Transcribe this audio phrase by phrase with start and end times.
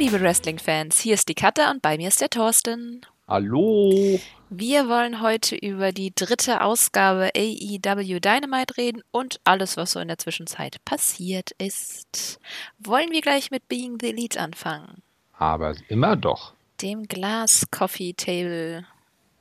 [0.00, 0.98] Liebe Wrestling-Fans.
[0.98, 3.02] Hier ist die Katja und bei mir ist der Thorsten.
[3.28, 4.18] Hallo.
[4.48, 10.08] Wir wollen heute über die dritte Ausgabe AEW Dynamite reden und alles, was so in
[10.08, 12.40] der Zwischenzeit passiert ist.
[12.78, 15.02] Wollen wir gleich mit Being the Elite anfangen?
[15.36, 16.54] Aber immer doch.
[16.80, 18.86] Dem Glass Coffee Table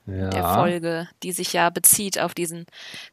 [0.07, 0.29] Ja.
[0.29, 2.65] der Folge, die sich ja bezieht auf diesen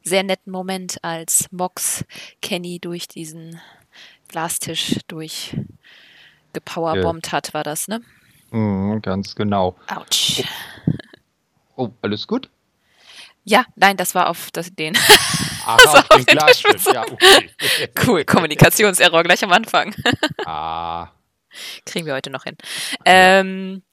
[0.03, 2.03] sehr netten Moment, als Mox
[2.41, 3.61] Kenny durch diesen
[4.27, 4.97] Glastisch
[6.61, 8.01] durchgepowerbombt hat, war das, ne?
[8.51, 9.75] Mhm, ganz genau.
[9.87, 10.43] Autsch.
[11.75, 12.49] Oh, alles gut?
[13.43, 14.97] Ja, nein, das war auf das, den.
[15.65, 16.85] Ach, Das auf den auf den Glasschiff.
[16.93, 17.49] Ja, okay.
[18.05, 19.93] Cool, Kommunikationserror gleich am Anfang.
[20.45, 21.09] ah,
[21.85, 22.57] Kriegen wir heute noch hin.
[23.05, 23.83] Ähm,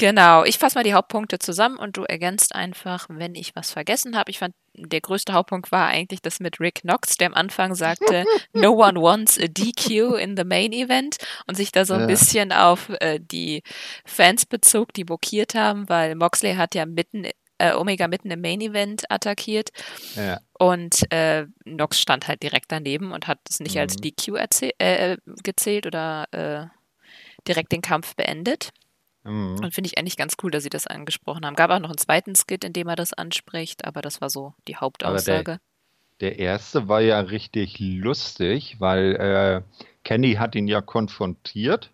[0.00, 4.16] genau, ich fasse mal die Hauptpunkte zusammen und du ergänzt einfach, wenn ich was vergessen
[4.16, 4.30] habe.
[4.30, 8.24] Ich fand, der größte Hauptpunkt war eigentlich das mit Rick Knox, der am Anfang sagte,
[8.52, 12.06] no one wants a DQ in the main event und sich da so ein Ja.
[12.06, 13.62] bisschen auf äh, die
[14.04, 17.26] Fans bezog, die blockiert haben, weil Moxley hat ja mitten,
[17.58, 19.68] äh, Omega mitten im Main Event attackiert
[20.16, 20.40] ja.
[20.58, 24.00] und äh, Nox stand halt direkt daneben und hat es nicht als Mhm.
[24.02, 26.66] DQ erzäh- äh, gezählt oder äh,
[27.46, 28.70] direkt den Kampf beendet.
[29.30, 29.60] Mhm.
[29.62, 31.54] Und finde ich eigentlich ganz cool, dass sie das angesprochen haben.
[31.54, 34.54] Gab auch noch einen zweiten Skit, in dem er das anspricht, aber das war so
[34.66, 35.60] die Hauptaussage.
[36.20, 39.62] Der erste war ja richtig lustig, weil äh,
[40.04, 41.92] Kenny hat ihn ja konfrontiert.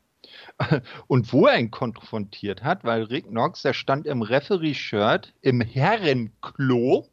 [1.06, 7.06] Und wo er ihn konfrontiert hat, weil Rick Knox, der stand im Referee-Shirt im Herrenklo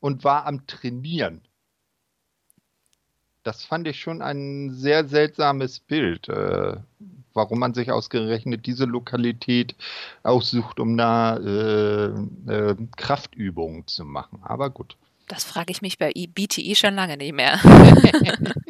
[0.00, 1.42] und war am Trainieren.
[3.42, 6.76] Das fand ich schon ein sehr seltsames Bild, äh,
[7.34, 9.74] warum man sich ausgerechnet diese Lokalität
[10.22, 14.40] aussucht, um da äh, äh, Kraftübungen zu machen.
[14.42, 14.96] Aber gut.
[15.26, 17.58] Das frage ich mich bei I- BTE schon lange nicht mehr.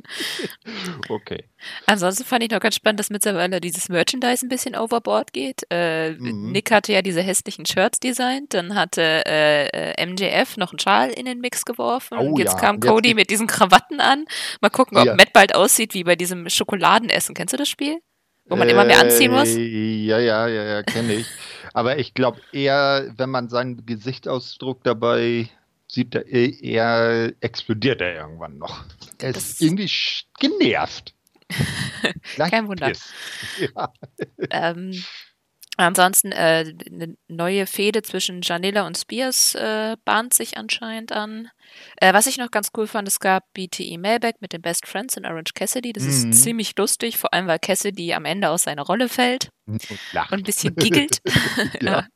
[1.09, 1.45] Okay.
[1.87, 5.63] Ansonsten fand ich noch ganz spannend, dass mittlerweile dieses Merchandise ein bisschen overboard geht.
[5.71, 6.53] Äh, Mhm.
[6.53, 11.25] Nick hatte ja diese hässlichen Shirts designt, dann hatte äh, MJF noch einen Schal in
[11.27, 14.25] den Mix geworfen Oh und jetzt ja, kam jetzt Cody gibt- mit diesen Krawatten an.
[14.61, 15.15] Mal gucken, ob Ja.
[15.15, 17.35] Matt bald aussieht wie bei diesem Schokoladenessen.
[17.35, 17.99] Kennst du das Spiel?
[18.47, 19.49] Wo man immer mehr anziehen muss?
[19.49, 21.27] Äh, Ja, ja, ja, ja, kenne ich.
[21.73, 25.49] Aber ich glaube eher, wenn man seinen Gesichtsausdruck dabei
[25.89, 28.85] sieht, er- eher explodiert er irgendwann noch.
[29.19, 29.91] Er Das- ist irgendwie
[30.39, 31.15] genervt.
[32.37, 32.93] Kein Wunder.
[33.75, 33.93] Ja.
[34.51, 34.93] Ähm,
[35.77, 41.49] ansonsten äh, eine neue Fehde zwischen Janela und Spears äh, bahnt sich anscheinend an.
[41.97, 45.17] Äh, was ich noch ganz cool fand, es gab BTE Mailback mit den Best Friends
[45.17, 45.93] in Orange Cassidy.
[45.93, 46.31] Das Mhm.
[46.31, 50.31] ist ziemlich lustig, vor allem weil Cassidy am Ende aus seiner Rolle fällt Und lacht.
[50.33, 51.19] und ein bisschen giggelt.
[51.81, 51.91] ja.
[51.91, 52.07] Ja.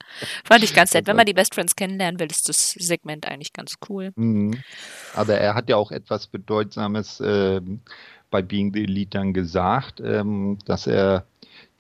[0.44, 1.06] Fand ich ganz nett.
[1.06, 4.12] Wenn man die Best Friends kennenlernen will, ist das Segment eigentlich ganz cool.
[4.16, 4.62] Mhm.
[5.14, 7.80] Aber er hat ja auch etwas Bedeutsames ähm,
[8.30, 11.26] bei Being the Elite dann gesagt, ähm, dass er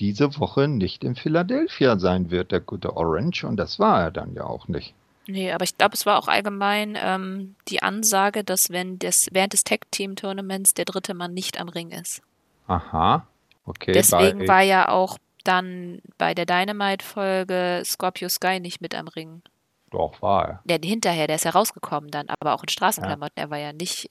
[0.00, 4.34] diese Woche nicht in Philadelphia sein wird, der gute Orange, und das war er dann
[4.34, 4.94] ja auch nicht.
[5.26, 9.52] Nee, aber ich glaube, es war auch allgemein ähm, die Ansage, dass wenn das während
[9.52, 12.22] des Tag-Team-Tournaments der dritte Mann nicht am Ring ist.
[12.66, 13.26] Aha,
[13.66, 13.92] okay.
[13.92, 19.42] Deswegen war ja auch dann bei der Dynamite-Folge Scorpio Sky nicht mit am Ring.
[19.90, 20.60] Doch, war er.
[20.64, 23.36] Der hinterher, der ist ja rausgekommen dann, aber auch in Straßenklamotten.
[23.36, 24.10] Er war ja nicht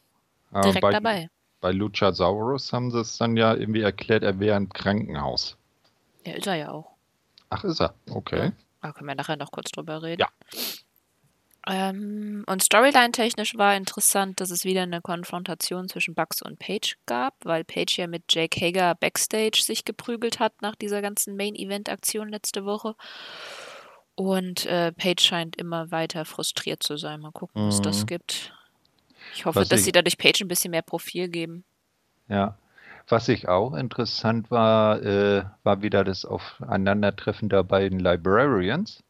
[0.63, 1.29] direkt bei, dabei.
[1.61, 5.57] Bei Luchasaurus haben sie es dann ja irgendwie erklärt, er wäre im Krankenhaus.
[6.27, 6.95] Ja, ist er ja auch.
[7.49, 7.93] Ach, ist er?
[8.09, 8.51] Okay.
[8.81, 10.21] Da können wir nachher noch kurz drüber reden.
[10.21, 10.27] Ja.
[11.69, 17.33] Ähm, und Storyline-technisch war interessant, dass es wieder eine Konfrontation zwischen Bugs und Paige gab,
[17.43, 22.63] weil Paige ja mit Jake Hager backstage sich geprügelt hat nach dieser ganzen Main-Event-Aktion letzte
[22.63, 22.95] Woche.
[24.15, 27.19] Und äh, Paige scheint immer weiter frustriert zu sein.
[27.19, 28.07] Mal gucken, was das Mhm.
[28.07, 28.53] gibt.
[29.35, 31.65] Ich hoffe, Was dass ich- sie dadurch Paige ein bisschen mehr Profil geben.
[32.29, 32.57] Ja.
[33.09, 39.01] Was ich auch interessant war, äh, war wieder das Aufeinandertreffen der beiden Librarians.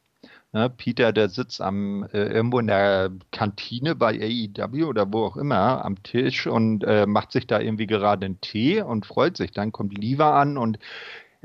[0.53, 5.35] Ne, Peter, der sitzt am, äh, irgendwo in der Kantine bei AEW oder wo auch
[5.35, 9.51] immer am Tisch und äh, macht sich da irgendwie gerade einen Tee und freut sich.
[9.51, 10.79] Dann kommt Liva an und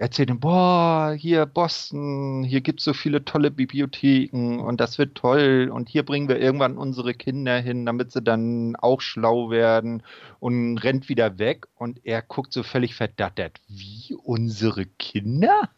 [0.03, 5.15] erzählt ihm, boah, hier Boston, hier gibt es so viele tolle Bibliotheken und das wird
[5.15, 10.03] toll und hier bringen wir irgendwann unsere Kinder hin, damit sie dann auch schlau werden
[10.41, 13.61] und rennt wieder weg und er guckt so völlig verdattert.
[13.69, 15.71] Wie unsere Kinder?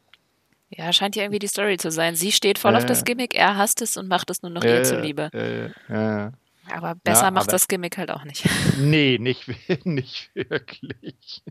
[0.70, 2.16] Ja, scheint ja irgendwie die Story zu sein.
[2.16, 2.86] Sie steht voll auf Äh.
[2.86, 5.30] das Gimmick, er hasst es und macht es nur noch ihr zuliebe.
[5.32, 6.30] Äh, äh,
[6.72, 8.44] Aber besser macht aber- das Gimmick halt auch nicht.
[8.78, 9.46] nee, nicht,
[9.84, 11.42] nicht wirklich.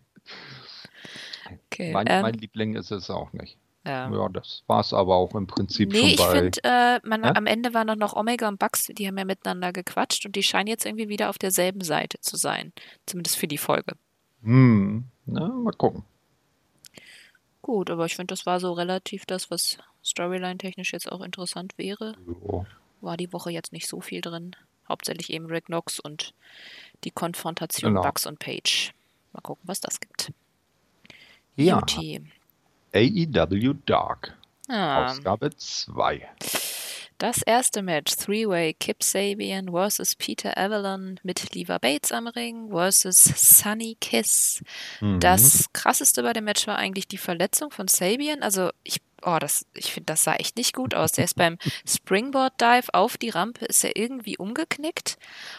[1.72, 3.58] Okay, Mein, ähm, mein Liebling ist es auch nicht.
[3.86, 4.10] ja.
[4.10, 6.32] Ja, das war es aber auch im Prinzip Nee, schon ich bei.
[6.40, 7.36] finde, äh, man, Ja?
[7.36, 10.44] am Ende waren doch noch Omega und Bugs, die haben ja miteinander gequatscht und die
[10.44, 12.72] scheinen jetzt irgendwie wieder auf derselben Seite zu sein.
[13.06, 13.96] Zumindest für die Folge.
[14.44, 16.04] Hm, na, mal gucken.
[17.62, 22.14] Gut, aber ich finde, das war so relativ das, was Storyline-technisch jetzt auch interessant wäre.
[22.28, 22.66] Jo.
[23.00, 24.56] War die Woche jetzt nicht so viel drin.
[24.90, 26.34] Hauptsächlich eben Rick Knox und
[27.06, 28.02] die Konfrontation Genau.
[28.04, 28.92] Bugs und Page.
[29.32, 30.32] Mal gucken, was das gibt.
[31.56, 31.80] Ja.
[31.80, 32.22] Juti.
[32.94, 34.34] AEW E Dark.
[34.70, 36.28] Ah, Ausgabe 2.
[37.18, 43.24] das erste Match, Three-Way, Kip Sabian versus Peter Avalon mit Lever Bates am Ring versus
[43.24, 44.62] Sunny Kiss.
[45.02, 45.20] Mhm.
[45.20, 48.42] Das krasseste bei dem Match war eigentlich die Verletzung von Sabian.
[48.42, 51.12] Also ich, oh, das, ich finde, das sah echt nicht gut aus.
[51.14, 51.58] Der ist beim
[51.88, 55.18] Springboard Dive auf die Rampe, ist er irgendwie umgeknickt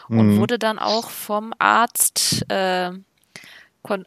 [0.09, 0.39] und Mhm.
[0.39, 2.91] wurde dann auch vom Arzt, äh,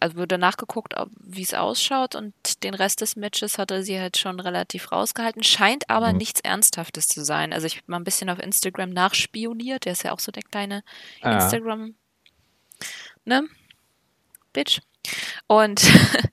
[0.00, 2.34] also wurde nachgeguckt, wie es ausschaut und
[2.64, 5.42] den Rest des Matches hatte sie halt schon relativ rausgehalten.
[5.42, 6.18] Scheint aber Mhm.
[6.18, 7.52] nichts Ernsthaftes zu sein.
[7.52, 9.84] Also ich habe mal ein bisschen auf Instagram nachspioniert.
[9.84, 10.82] Der ist ja auch so der kleine
[11.22, 11.32] Ja.
[11.34, 11.94] Instagram,
[13.24, 13.48] ne?
[14.52, 14.80] Bitch.
[15.46, 15.80] Und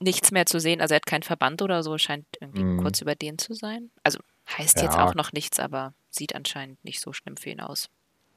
[0.00, 0.80] nichts mehr zu sehen.
[0.80, 2.82] Also er hat keinen Verband oder so, scheint irgendwie Mhm.
[2.82, 3.90] kurz überdehnt zu sein.
[4.02, 4.18] Also
[4.56, 5.04] heißt jetzt Ja.
[5.04, 7.88] auch noch nichts, aber sieht anscheinend nicht so schlimm für ihn aus.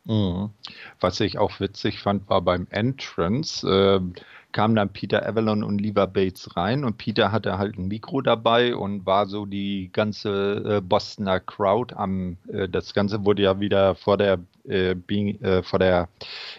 [0.06, 0.52] Mhm.
[1.00, 4.14] Was ich auch witzig fand, war beim Entrance, ähm,
[4.52, 8.76] kamen dann Peter Avalon und Lever Bates rein und Peter hatte halt ein Mikro dabei
[8.76, 13.96] und war so die ganze äh, Bostoner Crowd am, äh, das Ganze wurde ja wieder
[13.96, 16.08] vor der, äh, Being, äh, vor der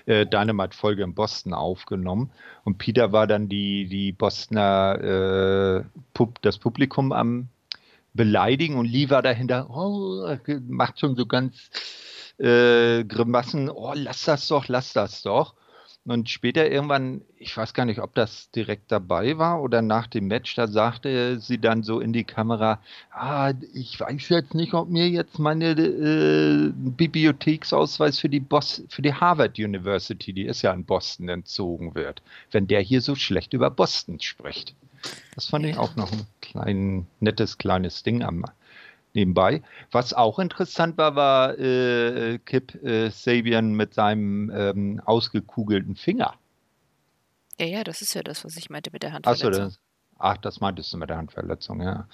[0.06, 2.30] äh, Dynamite-Folge in Boston aufgenommen
[2.64, 7.48] und Peter war dann die, die Bostoner, äh, Pub, das Publikum am
[8.12, 10.36] beleidigen und Lee dahinter, oh,
[10.68, 11.70] macht schon so ganz
[12.38, 15.54] äh, Grimassen, oh, lass das doch, lass das doch.
[16.06, 20.28] Und später irgendwann, ich weiß gar nicht, ob das direkt dabei war oder nach dem
[20.28, 22.80] Match, da sagte sie dann so in die Kamera,
[23.10, 29.02] ah, ich weiß jetzt nicht, ob mir jetzt meine äh, Bibliotheksausweis für die, Bos für
[29.02, 32.22] die Harvard University, die ist ja in Boston, entzogen wird,
[32.52, 34.76] wenn der hier so schlecht über Boston spricht.
[35.34, 38.44] Das fand ich auch noch ein klein, nettes kleines Ding am
[39.16, 39.62] nebenbei.
[39.90, 46.34] Was auch interessant war, war äh, Kip äh, Sabian mit seinem ähm, ausgekugelten Finger.
[47.58, 49.64] Ja, ja, das ist ja das, was ich meinte mit der Achso, Handverletzung.
[49.64, 49.80] das,
[50.18, 52.06] ach, das meintest du mit der Handverletzung, ja.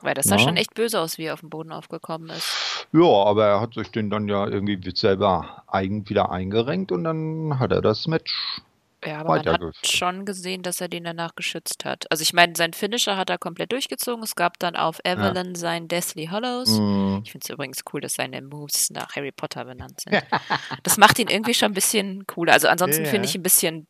[0.00, 0.38] Weil das sah Ja.
[0.38, 2.58] schon echt böse aus, wie er auf dem Boden aufgekommen ist.
[2.92, 7.58] Ja, aber er hat sich den dann ja irgendwie selber eigen wieder eingerenkt und dann
[7.58, 8.60] hat er das Match.
[9.06, 12.04] Ja, aber man hat schon gesehen, dass er den danach geschützt hat.
[12.10, 14.22] Also ich meine, sein Finisher hat er komplett durchgezogen.
[14.22, 16.78] Es gab dann auf Evelyn sein Deathly Hollows.
[16.78, 17.22] Mhm.
[17.24, 20.14] Ich finde es übrigens cool, dass seine Moves nach Harry Potter benannt sind.
[20.82, 22.52] Das macht ihn irgendwie schon ein bisschen cooler.
[22.54, 23.10] Also ansonsten Ja.
[23.10, 23.86] finde ich ein bisschen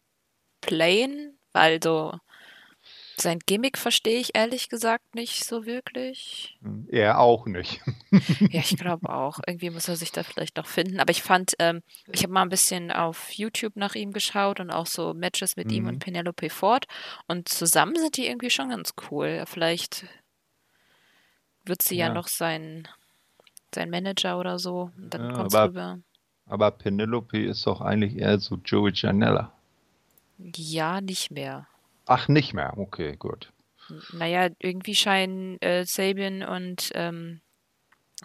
[0.60, 2.12] plain, weil so
[3.16, 6.58] sein Gimmick verstehe ich ehrlich gesagt nicht so wirklich.
[6.88, 7.80] Er auch nicht.
[8.50, 9.40] Ja, ich glaube auch.
[9.46, 11.00] Irgendwie muss er sich da vielleicht noch finden.
[11.00, 11.82] Aber ich fand, ähm,
[12.12, 15.72] ich habe mal ein bisschen auf YouTube nach ihm geschaut und auch so Matches mit
[15.72, 15.88] ihm Mhm.
[15.88, 16.86] und Penelope Ford.
[17.26, 19.42] Und zusammen sind die irgendwie schon ganz cool.
[19.46, 20.06] Vielleicht
[21.64, 22.14] wird sie ja, Ja.
[22.14, 22.86] noch sein,
[23.74, 24.90] sein Manager oder so.
[24.96, 25.98] Und dann Ja, kommt's aber- rüber.
[26.46, 29.52] Aber Penelope ist doch eigentlich eher so Joey Janella.
[30.38, 31.66] Ja, nicht mehr.
[32.06, 32.76] Ach, nicht mehr.
[32.76, 33.52] Okay, gut.
[34.12, 37.40] Naja, irgendwie scheinen äh, Sabian und ähm,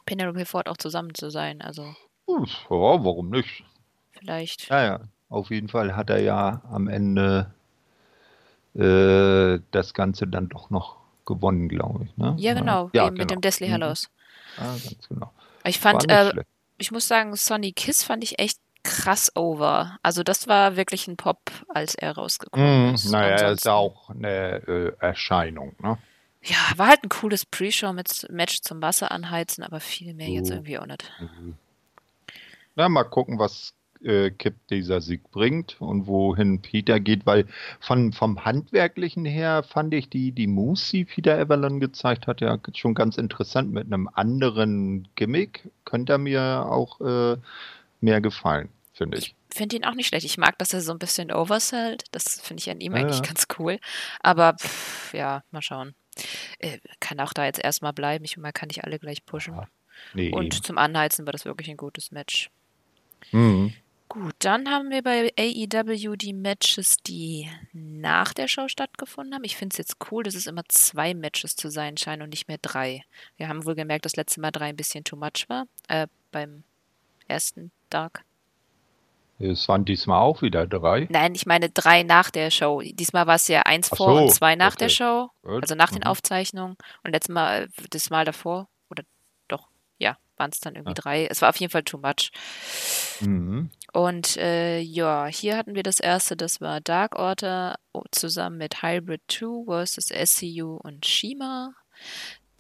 [0.06, 1.62] Penelope Ford auch zusammen zu sein.
[1.62, 1.96] Also
[2.28, 3.64] ja, warum nicht?
[4.12, 4.70] vielleicht.
[4.70, 5.00] Ja, ja.
[5.30, 7.54] Auf jeden Fall hat er ja am Ende
[8.76, 12.18] äh, das Ganze dann doch noch gewonnen, glaube ich.
[12.18, 12.36] Ne?
[12.40, 13.42] Ja, genau, Ja, eben mit dem genau.
[13.42, 13.74] Deathly Mhm.
[13.74, 14.10] Hallows.
[14.58, 15.32] Ah, ganz genau.
[15.66, 16.44] Ich fand, äh,
[16.78, 19.98] ich muss sagen, Sonny Kiss fand ich echt krass over.
[20.04, 23.12] Also das war wirklich ein Pop, als er rausgekommen Mhm, ist.
[23.12, 25.98] naja, er ist auch eine äh, Erscheinung, ne?
[26.42, 30.50] Ja, war halt ein cooles Pre-Show mit Match zum Wasser anheizen, aber viel mehr jetzt
[30.52, 30.54] Oh.
[30.54, 31.12] irgendwie auch nicht.
[32.76, 37.46] Na, mal gucken, was äh, Kip dieser Sieg bringt und wohin Peter geht, weil
[37.82, 42.58] von, vom Handwerklichen her fand ich die, die Moves, die Peter Avalon gezeigt hat, ja
[42.74, 45.70] schon ganz interessant mit einem anderen Gimmick.
[45.84, 47.38] Könnte er mir auch äh,
[48.02, 49.36] mehr gefallen, finde ich.
[49.50, 50.26] Finde ihn auch nicht schlecht.
[50.26, 52.04] Ich mag, dass er so ein bisschen oversellt.
[52.12, 53.26] Das finde ich an ihm Ja, eigentlich ja.
[53.26, 53.80] ganz cool.
[54.22, 55.96] Aber pff, ja, mal schauen.
[56.60, 58.26] Äh, kann auch da jetzt erstmal bleiben.
[58.26, 59.56] Ich man kann nicht alle gleich pushen.
[59.56, 59.68] Ja,
[60.14, 60.32] Nee.
[60.32, 62.50] Und zum Anheizen war das wirklich ein gutes Match.
[63.32, 63.74] Mhm.
[64.08, 69.44] Gut, dann haben wir bei AEW die Matches, die nach der Show stattgefunden haben.
[69.44, 72.48] Ich finde es jetzt cool, dass es immer zwei Matches zu sein scheinen und nicht
[72.48, 73.04] mehr drei.
[73.38, 75.66] Wir haben wohl gemerkt, dass letzte Mal drei ein bisschen too much war.
[75.90, 76.64] Äh, beim
[77.28, 78.24] ersten Dark.
[79.42, 81.08] Es waren diesmal auch wieder drei.
[81.10, 82.82] Nein, ich meine drei nach der Show.
[82.82, 84.96] Diesmal war es ja eins Ach vor und zwei nach der okay.
[84.96, 85.30] Show.
[85.44, 85.62] Gut.
[85.64, 86.08] Also nach den Mhm.
[86.08, 86.76] Aufzeichnungen.
[87.04, 89.04] Und letztes Mal, äh, das Mal davor, oder
[89.48, 90.96] doch, ja, waren es dann irgendwie Ja.
[91.02, 91.26] drei.
[91.28, 92.32] Es war auf jeden Fall too much.
[93.22, 93.70] Mhm.
[93.94, 97.78] Und äh, ja, hier hatten wir das erste, das war Dark Order
[98.12, 101.74] zusammen mit Hybrid 2 versus SCU und Shima.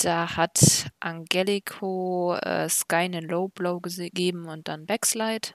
[0.01, 5.49] Da hat Angelico äh, Sky einen Low Blow gegeben und dann Backslide.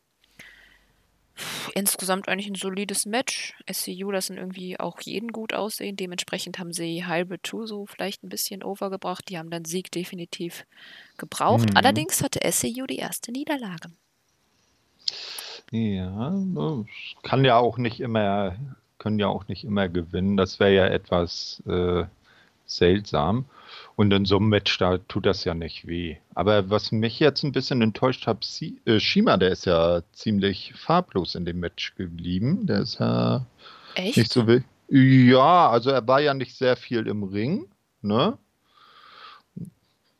[1.74, 3.54] Insgesamt eigentlich ein solides Match.
[3.70, 5.96] SCU lassen irgendwie auch jeden gut aussehen.
[5.96, 9.28] Dementsprechend haben sie Hybrid 2 so vielleicht ein bisschen overgebracht.
[9.28, 10.64] Die haben dann Sieg definitiv
[11.16, 11.70] gebraucht.
[11.70, 11.76] Mhm.
[11.76, 13.90] Allerdings hatte SCU die erste Niederlage.
[15.70, 16.32] Ja,
[17.22, 18.56] kann ja auch nicht immer,
[18.98, 20.36] können ja auch nicht immer gewinnen.
[20.36, 22.04] Das wäre ja etwas äh,
[22.66, 23.46] seltsam.
[23.96, 26.16] Und in so einem Match, da tut das ja nicht weh.
[26.34, 28.44] Aber was mich jetzt ein bisschen enttäuscht hat,
[28.86, 32.66] äh, Shima, der ist ja ziemlich farblos in dem Match geblieben.
[32.66, 33.46] Der ist ja
[33.94, 34.16] Echt?
[34.16, 34.64] nicht so wild.
[34.88, 37.66] Ja, also er war ja nicht sehr viel im Ring,
[38.02, 38.36] ne?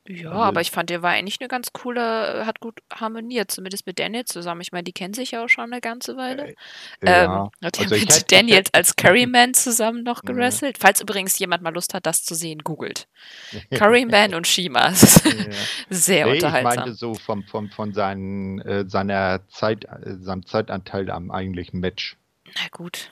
[0.06, 3.87] Ja, also, aber ich fand, der war eigentlich eine ganz coole, hat gut harmoniert, zumindest
[3.87, 4.61] mit Daniel zusammen.
[4.61, 6.54] Ich meine, die kennen sich ja auch schon eine ganze Weile.
[7.00, 7.25] Äh, ja.
[7.25, 10.44] Ähm, hat also mit hätte, Daniels als Curryman zusammen noch gerasselt.
[10.75, 10.80] Ja.
[10.80, 13.06] Falls übrigens jemand mal Lust hat, das zu sehen, googelt.
[13.75, 14.92] Curryman und Shima.
[15.90, 16.73] Sehr nee, unterhaltsam.
[16.73, 21.80] Ich meinte so vom, vom, von seinen, äh, seiner Zeit, äh, seinem Zeitanteil am eigentlichen
[21.80, 22.16] Match.
[22.46, 23.11] Na gut.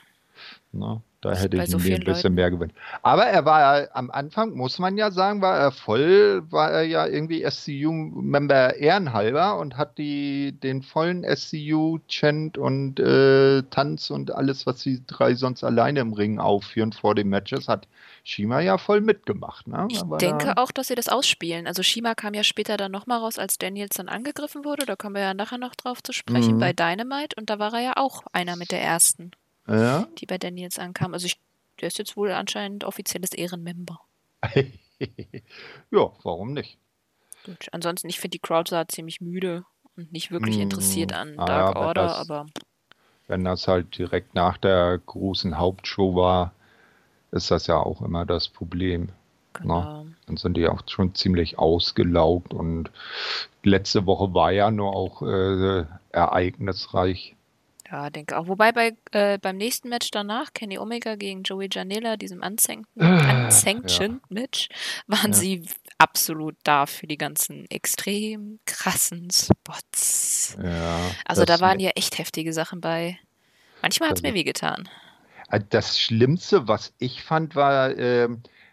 [0.71, 1.01] Na?
[1.23, 2.33] Da hätte ich so ein bisschen Leuten.
[2.33, 2.73] mehr gewinnt.
[3.01, 7.07] Aber er war am Anfang, muss man ja sagen, war er voll, war er ja
[7.07, 14.81] irgendwie SCU-Member ehrenhalber und hat die, den vollen SCU-Chant und äh, Tanz und alles, was
[14.83, 17.87] die drei sonst alleine im Ring aufführen vor den Matches, hat
[18.25, 19.67] Shima ja voll mitgemacht.
[19.67, 19.87] Ne?
[19.89, 20.53] Ich denke da...
[20.61, 21.67] auch, dass sie das ausspielen.
[21.67, 24.85] Also Shima kam ja später dann nochmal raus, als Daniels dann angegriffen wurde.
[24.85, 26.59] Da kommen wir ja nachher noch drauf zu sprechen, mhm.
[26.59, 27.35] bei Dynamite.
[27.37, 29.31] Und da war er ja auch einer mit der ersten
[29.67, 30.07] ja.
[30.17, 31.13] die bei Daniels ankam.
[31.13, 31.39] Also ich,
[31.79, 33.99] der ist jetzt wohl anscheinend offizielles Ehrenmember.
[34.53, 36.77] ja, warum nicht?
[37.45, 37.67] Gut.
[37.71, 39.65] Ansonsten, ich finde die Crowd sah ziemlich müde
[39.95, 42.45] und nicht wirklich interessiert mm, an Dark ah, Order, das, aber.
[43.27, 46.53] Wenn das halt direkt nach der großen Hauptshow war,
[47.31, 49.05] ist das ja auch immer das Problem.
[49.05, 49.13] Ne?
[49.53, 50.03] Genau.
[50.03, 50.15] Ne?
[50.25, 52.91] Dann sind die auch schon ziemlich ausgelaugt und
[53.63, 57.35] letzte Woche war ja nur auch äh, ereignisreich.
[57.93, 58.47] Ja, denke auch.
[58.47, 64.19] Wobei bei, äh, beim nächsten Match danach, Kenny Omega gegen Joey Janela, diesem Unsanctioned ja.
[64.29, 64.67] Match,
[65.05, 65.37] waren ja.
[65.37, 65.67] sie
[65.99, 70.57] absolut da für die ganzen extrem krassen Spots.
[70.59, 73.19] Ja, also da waren ja echt heftige Sachen bei.
[73.83, 74.89] Manchmal hat es mir wehgetan.
[75.51, 78.27] Äh, das Schlimmste, was ich fand, war, äh,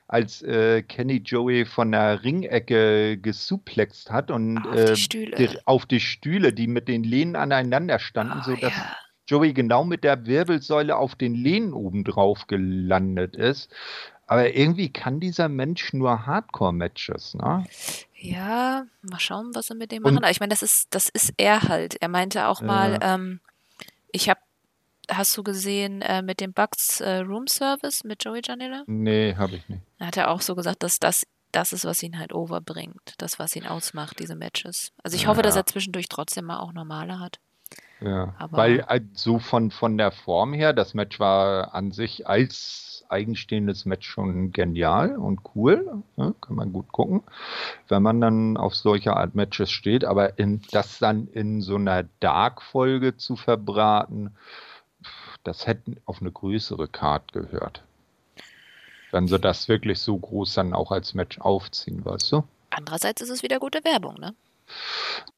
[0.09, 5.61] als äh, Kenny Joey von der Ringecke gesuplext hat und auf, die Stühle.
[5.67, 8.97] auf die Stühle, die mit den Lehnen aneinander standen, oh, sodass ja.
[9.31, 13.71] Joey genau mit der Wirbelsäule auf den Lehnen obendrauf gelandet ist.
[14.27, 17.65] Aber irgendwie kann dieser Mensch nur Hardcore-Matches, ne?
[18.17, 20.25] Ja, mal schauen, was er mit dem machen.
[20.29, 21.97] ich meine, das ist, das ist er halt.
[22.01, 23.15] Er meinte auch mal, ja.
[23.15, 23.41] ähm,
[24.13, 24.41] ich habe,
[25.09, 28.83] hast du gesehen, äh, mit dem Bugs äh, Room Service mit Joey Janela?
[28.87, 29.83] Nee, habe ich nicht.
[29.99, 33.15] Da hat er auch so gesagt, dass das das ist, was ihn halt overbringt.
[33.19, 34.93] Das, was ihn ausmacht, diese Matches.
[35.03, 35.29] Also ich ja.
[35.29, 37.41] hoffe, dass er zwischendurch trotzdem mal auch normale hat.
[38.01, 42.27] Ja, Aber weil äh, so von, von der Form her, das Match war an sich
[42.27, 46.03] als eigenstehendes Match schon genial und cool.
[46.17, 46.35] Ne?
[46.41, 47.23] Kann man gut gucken,
[47.89, 50.05] wenn man dann auf solche Art Matches steht.
[50.05, 54.37] Aber in, das dann in so einer Dark-Folge zu verbraten,
[55.45, 57.83] das hätte auf eine größere Card gehört.
[59.11, 62.45] Wenn sie das wirklich so groß dann auch als Match aufziehen, weißt du?
[62.71, 64.35] Andererseits ist es wieder gute Werbung, ne?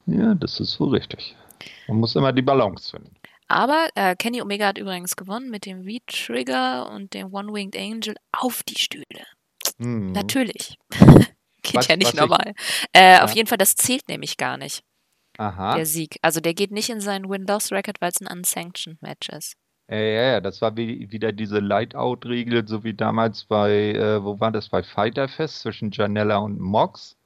[0.05, 1.35] Ja, das ist so richtig.
[1.87, 3.15] Man muss immer die Balance finden.
[3.47, 8.63] Aber äh, Kenny Omega hat übrigens gewonnen mit dem V-Trigger und dem One-Winged Angel auf
[8.63, 9.25] die Stühle.
[9.77, 10.11] Mhm.
[10.11, 10.77] Natürlich.
[11.63, 12.53] geht was, ja nicht normal.
[12.55, 13.23] Ich, äh, ja.
[13.23, 14.83] Auf jeden Fall, das zählt nämlich gar nicht.
[15.37, 15.75] Aha.
[15.75, 16.17] Der Sieg.
[16.21, 19.55] Also der geht nicht in seinen Win-Loss-Record, weil es ein Unsanctioned Match ist.
[19.89, 24.39] Ja, ja, ja, das war wie, wieder diese Light-Out-Regel, so wie damals bei, äh, wo
[24.39, 27.17] war das, bei Fighter Fest zwischen Janella und Mox.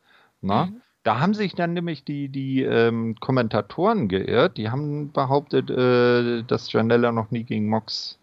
[0.42, 0.66] Na?
[0.68, 0.82] Mhm.
[1.08, 4.58] Da haben sich dann nämlich die, die ähm, Kommentatoren geirrt.
[4.58, 8.20] Die haben behauptet, äh, dass Janella noch nie gegen Mox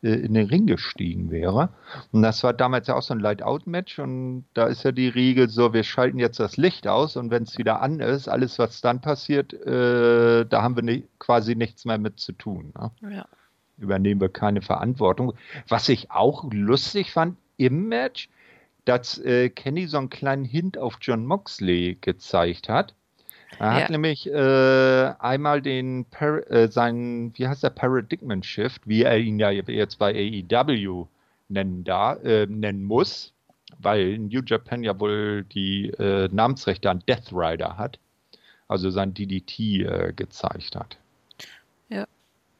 [0.00, 1.68] äh, in den Ring gestiegen wäre.
[2.12, 3.98] Und das war damals ja auch so ein Light-Out-Match.
[3.98, 7.42] Und da ist ja die Regel so, wir schalten jetzt das Licht aus und wenn
[7.42, 11.84] es wieder an ist, alles, was dann passiert, äh, da haben wir nicht, quasi nichts
[11.84, 12.72] mehr mit zu tun.
[12.78, 13.14] Ne?
[13.14, 13.26] Ja.
[13.76, 15.34] Übernehmen wir keine Verantwortung.
[15.68, 18.30] Was ich auch lustig fand im Match,
[18.86, 22.94] dass äh, Kenny so einen kleinen Hint auf John Moxley gezeigt hat.
[23.58, 23.74] Er ja.
[23.74, 29.18] hat nämlich äh, einmal den Par äh, seinen, wie heißt der, Paradigmen Shift, wie er
[29.18, 31.06] ihn ja jetzt bei AEW
[31.48, 33.32] nennen, da, äh, nennen muss,
[33.78, 37.98] weil New Japan ja wohl die äh, Namensrechte an Death Rider hat,
[38.68, 40.96] also sein DDT äh, gezeigt hat.
[41.88, 42.06] Ja,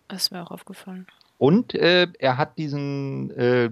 [0.08, 1.06] das ist mir auch aufgefallen.
[1.38, 3.70] Und äh, er hat diesen äh,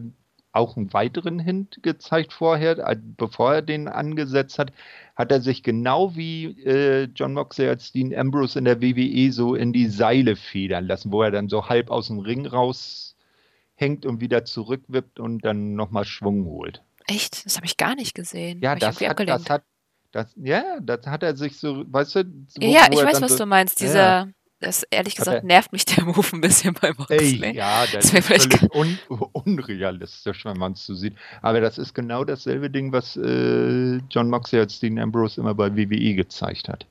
[0.54, 4.72] auch einen weiteren Hint gezeigt vorher, äh, bevor er den angesetzt hat,
[5.16, 9.54] hat er sich genau wie äh, John Moxley als Dean Ambrose in der WWE so
[9.54, 14.20] in die Seile federn lassen, wo er dann so halb aus dem Ring raushängt und
[14.20, 16.82] wieder zurückwippt und dann nochmal Schwung holt.
[17.06, 17.44] Echt?
[17.44, 18.60] Das habe ich gar nicht gesehen.
[18.62, 19.64] Ja, das hat, das hat,
[20.12, 23.32] das, ja, das hat er sich so, weißt du, so, ja, wo ich weiß, was
[23.32, 23.80] so, du meinst.
[23.80, 24.28] Ja.
[24.64, 27.54] Das ehrlich gesagt er- nervt mich der Move ein bisschen bei Ey, Moxley.
[27.56, 28.98] ja, das Das ist vielleicht völlig un
[29.32, 31.14] unrealistisch, wenn man es so sieht.
[31.42, 35.74] Aber das ist genau dasselbe Ding, was äh, John Moxley als Dean Ambrose immer bei
[35.76, 36.86] WWE gezeigt hat.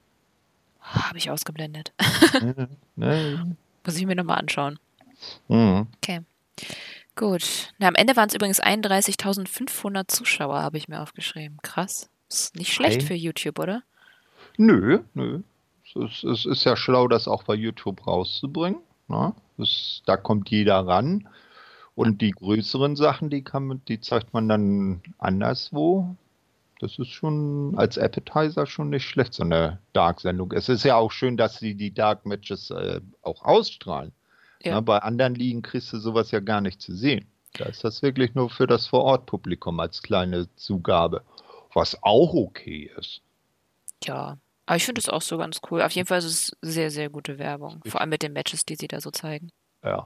[0.81, 1.93] Habe ich ausgeblendet.
[2.41, 2.69] ne?
[2.95, 3.55] Ne?
[3.85, 4.77] Muss ich mir nochmal anschauen.
[5.47, 5.87] Mhm.
[5.97, 6.21] Okay.
[7.15, 7.73] Gut.
[7.77, 11.57] Na, am Ende waren es übrigens 31.500 Zuschauer, habe ich mir aufgeschrieben.
[11.61, 12.09] Krass.
[12.29, 13.05] Ist nicht schlecht Ei.
[13.05, 13.83] für YouTube, oder?
[14.57, 15.41] Nö, nö.
[15.95, 18.79] Es ist, es ist ja schlau, das auch bei YouTube rauszubringen.
[19.07, 19.33] Ne?
[19.57, 21.27] Das, da kommt jeder ran.
[21.95, 26.15] Und die größeren Sachen, die, kann, man- die zeigt man dann anderswo.
[26.79, 30.51] Das ist schon als Appetizer schon nicht schlecht, so eine Dark-Sendung.
[30.53, 34.11] Es ist ja auch schön, dass sie die Dark-Matches äh, auch ausstrahlen.
[34.63, 34.75] Ja.
[34.75, 34.81] Ne?
[34.81, 37.27] Bei anderen Ligen kriegst du sowas ja gar nicht zu sehen.
[37.57, 41.21] Da ist das wirklich nur für das Vor-Ort-Publikum als kleine Zugabe.
[41.73, 43.21] Was auch okay ist.
[44.03, 44.37] Ja.
[44.65, 45.81] Aber ich finde es auch so ganz cool.
[45.81, 47.81] Auf jeden Fall ist es sehr, sehr gute Werbung.
[47.85, 49.49] Vor allem mit den Matches, die sie da so zeigen.
[49.83, 50.05] Ja.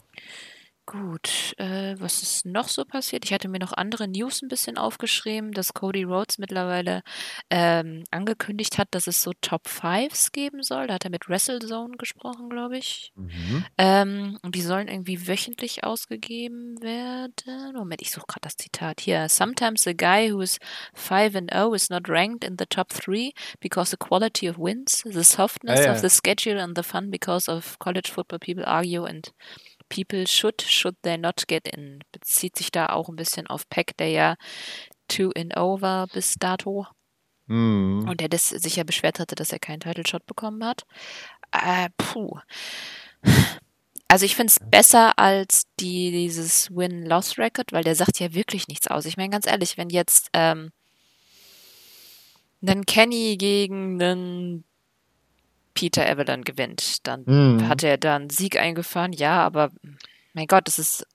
[0.90, 3.26] Gut, äh, was ist noch so passiert?
[3.26, 7.04] Ich hatte mir noch andere News ein bisschen aufgeschrieben, dass Cody Rhodes mittlerweile
[7.50, 10.88] ähm, angekündigt hat, dass es so Top Fives geben soll.
[10.88, 13.12] Da hat er mit WrestleZone gesprochen, glaube ich.
[13.16, 13.66] Mhm.
[13.78, 17.74] Ähm, und die sollen irgendwie wöchentlich ausgegeben werden.
[17.76, 19.28] Moment, ich suche gerade das Zitat hier.
[19.28, 20.58] Sometimes a guy who is
[20.94, 25.04] 5 and 0 is not ranked in the top 3 because the quality of wins,
[25.04, 29.04] the softness Ja, of the schedule and the fun because of college football people argue
[29.04, 29.34] and
[29.90, 32.04] people should, should they not get in.
[32.12, 34.36] Bezieht sich da auch ein bisschen auf Peck, der ja
[35.10, 36.88] 2 in 0 war bis dato.
[37.48, 38.08] Mhm.
[38.08, 40.84] Und der das sich ja beschwert hatte, dass er keinen Title Shot bekommen hat.
[41.52, 42.40] Äh, puh.
[44.10, 48.88] Also ich finde es besser als die, dieses Win-Loss-Record, weil der sagt ja wirklich nichts
[48.88, 49.06] aus.
[49.06, 50.72] Ich meine, ganz ehrlich, wenn jetzt ähm,
[52.66, 54.64] ein Kenny gegen einen
[55.78, 57.70] Peter Evelyn gewinnt, dann Mhm.
[57.70, 59.70] hat er da einen Sieg eingefahren, ja, aber
[60.34, 61.06] mein Gott, das ist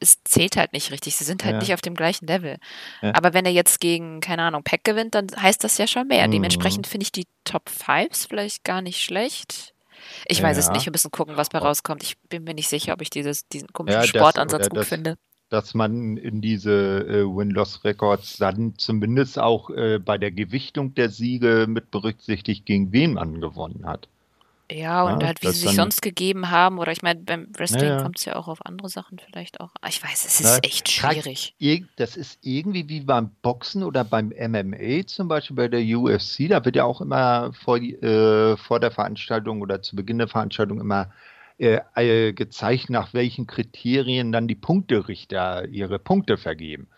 [0.00, 1.16] es zählt halt nicht richtig.
[1.16, 1.58] Sie sind halt Ja.
[1.60, 2.58] nicht auf dem gleichen Level.
[3.02, 3.14] Ja.
[3.16, 6.24] Aber wenn er jetzt gegen, keine Ahnung, Peck gewinnt, dann heißt das ja schon mehr.
[6.28, 6.32] Mhm.
[6.32, 9.74] Dementsprechend finde ich die Top Fives vielleicht gar nicht schlecht.
[10.26, 10.72] Ich weiß es Ja.
[10.72, 11.64] nicht, wir müssen gucken, was bei Oh.
[11.64, 12.04] rauskommt.
[12.04, 14.88] Ich bin mir nicht sicher, ob ich dieses, diesen komischen Ja, das- Sportansatz gut das-
[14.88, 15.16] finde.
[15.50, 21.66] Dass man in diese äh, Win-Loss-Records dann zumindest auch äh, bei der Gewichtung der Siege
[21.68, 24.08] mit berücksichtigt, gegen wen man gewonnen hat.
[24.70, 26.78] Ja, und Ja, halt, wie sie sich sonst gegeben haben.
[26.78, 29.70] Oder ich meine, beim Wrestling Ja, kommt es ja auch auf andere Sachen vielleicht auch.
[29.80, 31.54] Ah, Ich weiß, es ist Ja, echt schwierig.
[31.96, 36.48] Das ist irgendwie wie beim Boxen oder beim MMA zum Beispiel bei der UFC.
[36.48, 40.80] Da wird ja auch immer vor, äh, vor der Veranstaltung oder zu Beginn der Veranstaltung
[40.80, 41.10] immer
[41.58, 46.88] äh, äh, gezeigt, nach welchen Kriterien dann die Punkterichter ihre Punkte vergeben.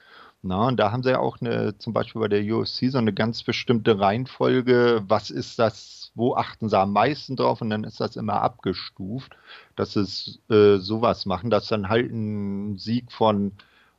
[0.42, 3.12] Na, und da haben sie ja auch eine, zum Beispiel bei der UFC so eine
[3.12, 5.02] ganz bestimmte Reihenfolge.
[5.06, 6.12] Was ist das?
[6.14, 7.60] Wo achten sie am meisten drauf?
[7.60, 9.36] Und dann ist das immer abgestuft,
[9.76, 13.52] dass es äh, sowas machen, dass dann halt ein Sieg von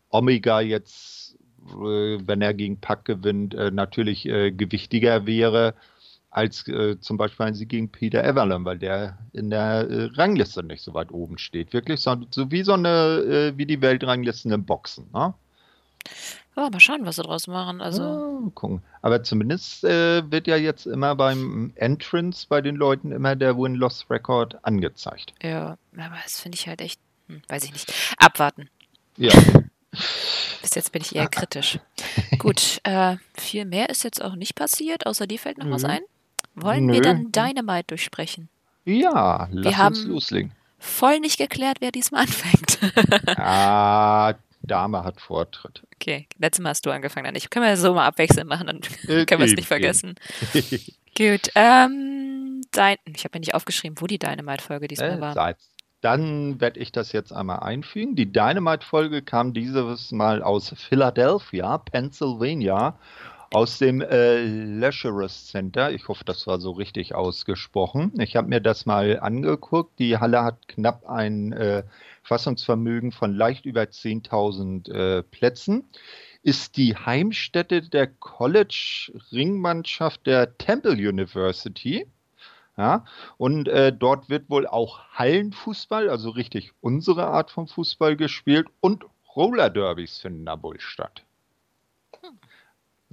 [0.10, 1.38] Omega jetzt,
[1.69, 5.76] äh, wenn er gegen Pack gewinnt, äh, natürlich äh, gewichtiger wäre
[6.32, 10.63] als äh, zum Beispiel ein Sieg gegen Peter Everland, weil der in der äh, Rangliste
[10.63, 11.74] nicht so weit oben steht.
[11.74, 15.10] Wirklich so, so wie so eine, äh, wie die Weltranglisten im Boxen.
[15.13, 15.34] Ne?
[16.56, 17.82] Ja, mal schauen, was sie draus machen.
[17.82, 18.82] Also, Ja, gucken.
[19.02, 24.63] Aber zumindest äh, wird ja jetzt immer beim Entrance bei den Leuten immer der Win-Loss-Record
[24.63, 25.34] angezeigt.
[25.41, 27.94] ja, aber das finde ich halt echt, hm, weiß ich nicht.
[28.17, 28.70] Abwarten.
[29.17, 29.34] Ja.
[30.62, 31.80] Bis jetzt bin ich eher kritisch.
[32.39, 35.89] Gut, äh, viel mehr ist jetzt auch nicht passiert, außer dir fällt noch was Nö.
[35.89, 36.02] ein.
[36.56, 37.02] Wollen wir Nö.
[37.02, 38.50] dann Dynamite durchsprechen?
[38.86, 40.52] Ja, lass haben- uns loslegen.
[40.80, 42.80] Voll nicht geklärt, wer diesmal anfängt.
[43.38, 44.34] Ah,
[44.64, 45.84] Dame hat Vortritt.
[45.96, 47.50] okay, letztes Mal hast du angefangen, dann nicht.
[47.52, 50.16] Können wir so mal abwechselnd machen, dann Äh, können wir es nicht vergessen.
[51.18, 55.34] Gut, ähm, dein, ich habe mir nicht aufgeschrieben, wo die Dynamite-Folge diesmal Äh, war.
[55.34, 55.68] Salz.
[56.02, 58.16] Dann werde ich das jetzt einmal einfügen.
[58.16, 62.98] Die Dynamite-Folge kam dieses Mal aus Philadelphia, Pennsylvania,
[63.54, 65.92] aus dem äh, Lazarus Center.
[65.92, 68.14] Ich hoffe, das war so richtig ausgesprochen.
[68.20, 70.00] Ich habe mir das mal angeguckt.
[70.00, 71.84] Die Halle hat knapp ein äh,
[72.24, 75.84] Fassungsvermögen von leicht über 10.000 äh, Plätzen.
[76.44, 82.08] Ist die Heimstätte der College-Ringmannschaft der Temple University.
[82.78, 83.04] Ja,
[83.38, 89.04] und äh, dort wird wohl auch Hallenfußball, also richtig unsere Art von Fußball gespielt und
[89.36, 91.26] Roller-Derbys finden da wohl statt.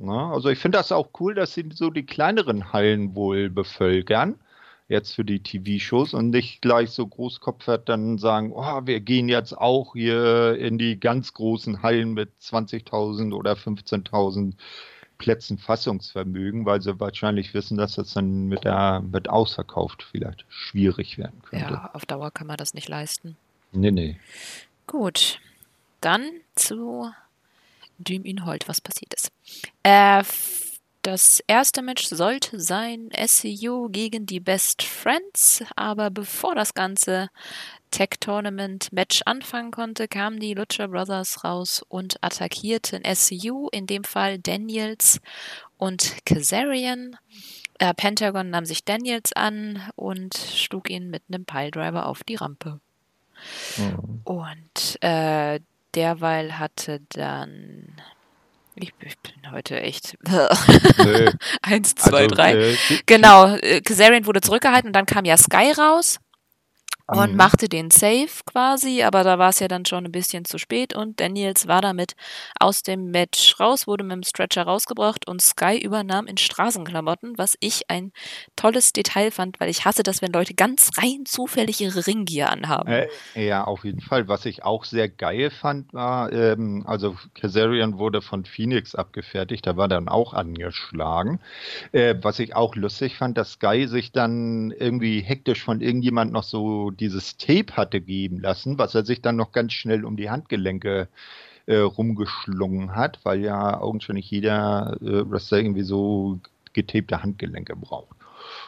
[0.01, 4.37] Na, also ich finde das auch cool, dass sie so die kleineren Hallen wohl bevölkern,
[4.87, 9.59] jetzt für die TV-Shows und nicht gleich so großkopfert dann sagen, oh, wir gehen jetzt
[9.59, 14.55] auch hier in die ganz großen Hallen mit 20.000 oder 15.000
[15.19, 21.19] Plätzen Fassungsvermögen, weil sie wahrscheinlich wissen, dass das dann mit, der, mit ausverkauft vielleicht schwierig
[21.19, 21.73] werden könnte.
[21.73, 23.37] Ja, auf Dauer kann man das nicht leisten.
[23.73, 24.17] Nee, nee.
[24.87, 25.41] Gut,
[26.01, 26.23] dann
[26.55, 27.11] zu
[27.99, 29.31] dem Inhalt, was passiert ist.
[29.83, 30.23] Äh,
[31.03, 37.31] das erste Match sollte sein SCU gegen die Best Friends, aber bevor das ganze
[37.91, 44.05] Tech Tournament Match anfangen konnte, kamen die Lucha Brothers raus und attackierten SCU, in dem
[44.05, 45.21] Fall Daniels
[45.79, 47.17] und Kazarian.
[47.79, 52.81] Äh, Pentagon nahm sich Daniels an und schlug ihn mit einem Piledriver auf die Rampe.
[53.77, 54.21] Mhm.
[54.25, 55.61] Und äh,
[55.99, 57.97] derweil hatte dann
[58.77, 60.17] ich, ich, bin heute echt.
[61.63, 62.55] Eins, zwei, also, drei.
[62.55, 66.21] Äh, genau, äh, Kazarian wurde zurückgehalten und dann kam ja Sky raus
[67.09, 67.37] und mhm.
[67.37, 70.95] machte den Save quasi, aber da war es ja dann schon ein bisschen zu spät
[70.95, 72.15] und Daniels war damit
[72.61, 77.57] aus dem Match raus, wurde mit dem Stretcher rausgebracht und Sky übernahm in Straßenklamotten, was
[77.61, 78.13] ich ein
[78.57, 82.93] tolles Detail fand, weil ich hasse das, wenn Leute ganz rein zufällig ihre Ringgier anhaben.
[82.93, 84.29] Äh, ja, auf jeden Fall.
[84.29, 89.79] Was ich auch sehr geil fand, war, ähm, also Kazarian wurde von Phoenix abgefertigt, da
[89.79, 91.41] war dann auch angeschlagen.
[91.93, 96.43] Äh, was ich auch lustig fand, dass Sky sich dann irgendwie hektisch von irgendjemand noch
[96.43, 100.31] so dieses Tape hatte geben lassen, was er sich dann noch ganz schnell um die
[100.31, 101.09] Handgelenke
[101.67, 106.39] äh, rumgeschlungen hat, weil ja augenscheinlich jeder äh, Wrestler irgendwie so
[106.73, 108.17] getapte Handgelenke braucht.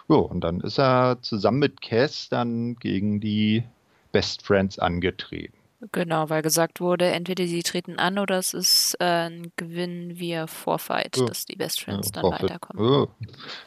[0.09, 3.65] Ja, und dann ist er zusammen mit Cass dann gegen die
[4.13, 5.57] Best Friends angetreten.
[5.93, 10.47] Genau, weil gesagt wurde, entweder sie treten an oder es ist äh, ein Gewinn via
[10.47, 11.25] Vorfight, ja.
[11.25, 12.43] dass die Best Friends ja, dann Vorfight.
[12.43, 12.93] weiterkommen.
[12.93, 13.07] Ja,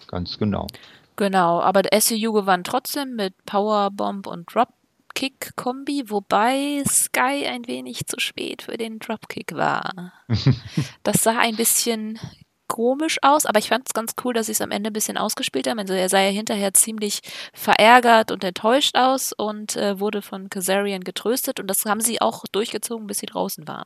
[0.08, 0.68] ganz genau.
[1.16, 8.20] Genau, aber der SCU gewann trotzdem mit Powerbomb und Dropkick-Kombi, wobei Sky ein wenig zu
[8.20, 10.14] spät für den Dropkick war.
[11.04, 12.20] das sah ein bisschen
[12.68, 15.18] komisch aus, aber ich fand es ganz cool, dass sie es am Ende ein bisschen
[15.18, 15.78] ausgespielt haben.
[15.78, 17.20] Also er sah ja hinterher ziemlich
[17.54, 22.46] verärgert und enttäuscht aus und äh, wurde von Kazarian getröstet und das haben sie auch
[22.52, 23.86] durchgezogen, bis sie draußen waren.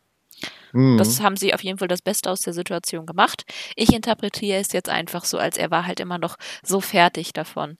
[0.73, 0.97] Mhm.
[0.97, 3.43] Das haben sie auf jeden Fall das Beste aus der Situation gemacht.
[3.75, 7.77] Ich interpretiere es jetzt einfach so, als er war halt immer noch so fertig davon,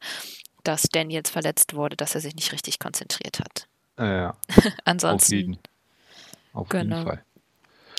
[0.63, 3.67] dass Daniels verletzt wurde, dass er sich nicht richtig konzentriert hat.
[3.99, 4.35] Ja.
[4.85, 5.33] Ansonsten.
[5.33, 5.59] Auf jeden,
[6.53, 6.95] auf genau.
[6.97, 7.23] jeden Fall.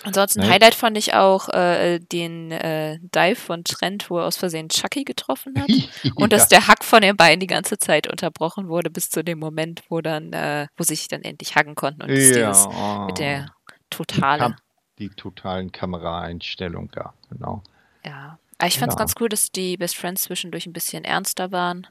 [0.03, 0.47] Ansonsten nee.
[0.47, 5.03] Highlight fand ich auch äh, den äh, Dive von Trent, wo er aus Versehen Chucky
[5.03, 5.69] getroffen hat.
[6.15, 9.39] und dass der Hack von den beiden die ganze Zeit unterbrochen wurde, bis zu dem
[9.39, 13.05] Moment, wo dann, äh, wo sie sich dann endlich hacken konnten und ja.
[13.07, 13.47] mit der
[13.89, 14.55] totale
[14.99, 17.63] die totalen Kameraeinstellungen da, genau.
[18.05, 18.99] Ja, aber ich fand es ja.
[18.99, 21.87] ganz cool, dass die Best Friends zwischendurch ein bisschen ernster waren,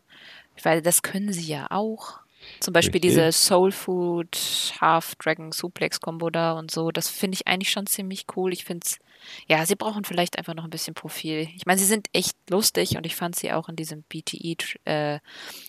[0.63, 2.21] weil das können sie ja auch.
[2.61, 3.11] Zum Beispiel Richtig.
[3.11, 4.39] diese Soul Food
[4.81, 8.53] Half Dragon Suplex Combo da und so, das finde ich eigentlich schon ziemlich cool.
[8.53, 8.99] Ich finde es,
[9.49, 11.49] ja, sie brauchen vielleicht einfach noch ein bisschen Profil.
[11.57, 15.19] Ich meine, sie sind echt lustig und ich fand sie auch in diesem BTE äh,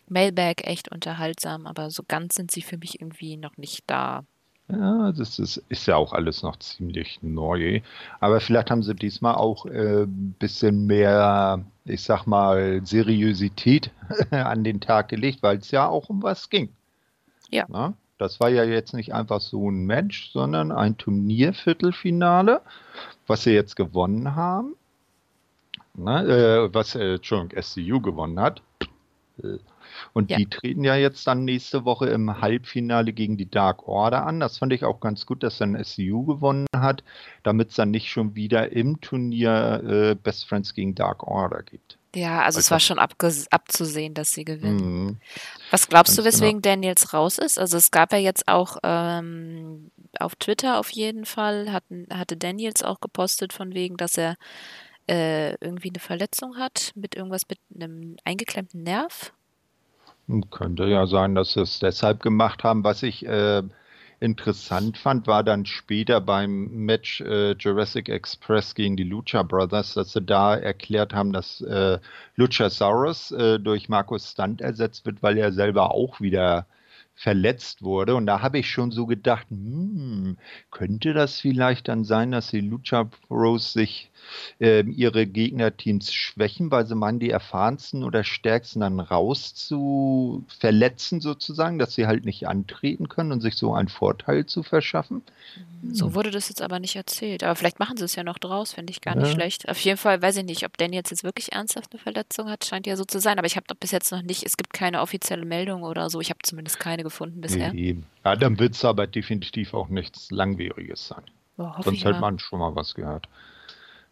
[0.07, 4.25] Mailbag echt unterhaltsam, aber so ganz sind sie für mich irgendwie noch nicht da.
[4.71, 7.81] Ja, das ist, ist ja auch alles noch ziemlich neu.
[8.19, 13.91] Aber vielleicht haben sie diesmal auch ein äh, bisschen mehr, ich sag mal, Seriosität
[14.31, 16.69] an den Tag gelegt, weil es ja auch um was ging.
[17.49, 17.65] Ja.
[17.67, 17.93] Na?
[18.19, 22.61] Das war ja jetzt nicht einfach so ein Match, sondern ein Turnierviertelfinale,
[23.25, 24.75] was sie jetzt gewonnen haben.
[25.95, 28.61] Na, äh, was, äh, Entschuldigung, SCU gewonnen hat.
[30.13, 30.37] Und ja.
[30.37, 34.39] die treten ja jetzt dann nächste Woche im Halbfinale gegen die Dark Order an.
[34.39, 37.03] Das fand ich auch ganz gut, dass dann SCU gewonnen hat,
[37.43, 41.99] damit es dann nicht schon wieder im Turnier äh, Best Friends gegen Dark Order gibt.
[42.15, 45.05] Ja, also Weil es war schon abzusehen, dass sie gewinnen.
[45.05, 45.17] Mhm.
[45.69, 46.73] Was glaubst du, weswegen genau.
[46.73, 47.59] Daniels raus ist?
[47.59, 52.81] Also es gab ja jetzt auch ähm, auf Twitter auf jeden Fall, hatten, hatte Daniels
[52.81, 54.37] auch gepostet von wegen, dass er
[55.07, 59.33] äh, irgendwie eine Verletzung hat mit irgendwas mit einem eingeklemmten Nerv.
[60.51, 62.83] Könnte ja sein, dass sie es deshalb gemacht haben.
[62.83, 63.63] Was ich äh,
[64.19, 70.11] interessant fand, war dann später beim Match äh, Jurassic Express gegen die Lucha Brothers, dass
[70.11, 71.97] sie da erklärt haben, dass äh,
[72.35, 76.67] Luchasaurus äh, durch Markus Stunt ersetzt wird, weil er selber auch wieder
[77.15, 78.15] verletzt wurde.
[78.15, 80.37] Und da habe ich schon so gedacht, hm,
[80.69, 84.11] könnte das vielleicht dann sein, dass die Lucha Bros sich
[84.59, 91.21] äh, ihre Gegnerteams schwächen, weil sie meinen, die erfahrensten oder stärksten dann raus zu verletzen
[91.21, 95.21] sozusagen, dass sie halt nicht antreten können und sich so einen Vorteil zu verschaffen?
[95.91, 96.15] So hm.
[96.15, 97.43] wurde das jetzt aber nicht erzählt.
[97.43, 99.33] Aber vielleicht machen sie es ja noch draus, finde ich gar nicht ja.
[99.33, 99.69] schlecht.
[99.69, 102.65] Auf jeden Fall weiß ich nicht, ob Danny jetzt, jetzt wirklich ernsthaft eine Verletzung hat,
[102.65, 103.37] scheint ja so zu sein.
[103.37, 106.19] Aber ich habe bis jetzt noch nicht, es gibt keine offizielle Meldung oder so.
[106.19, 107.73] Ich habe zumindest keine gefunden bisher.
[107.73, 107.97] Nee.
[108.25, 111.23] Ja, dann wird es aber definitiv auch nichts Langwieriges sein.
[111.57, 113.27] Oh, Sonst hätte man schon mal was gehört.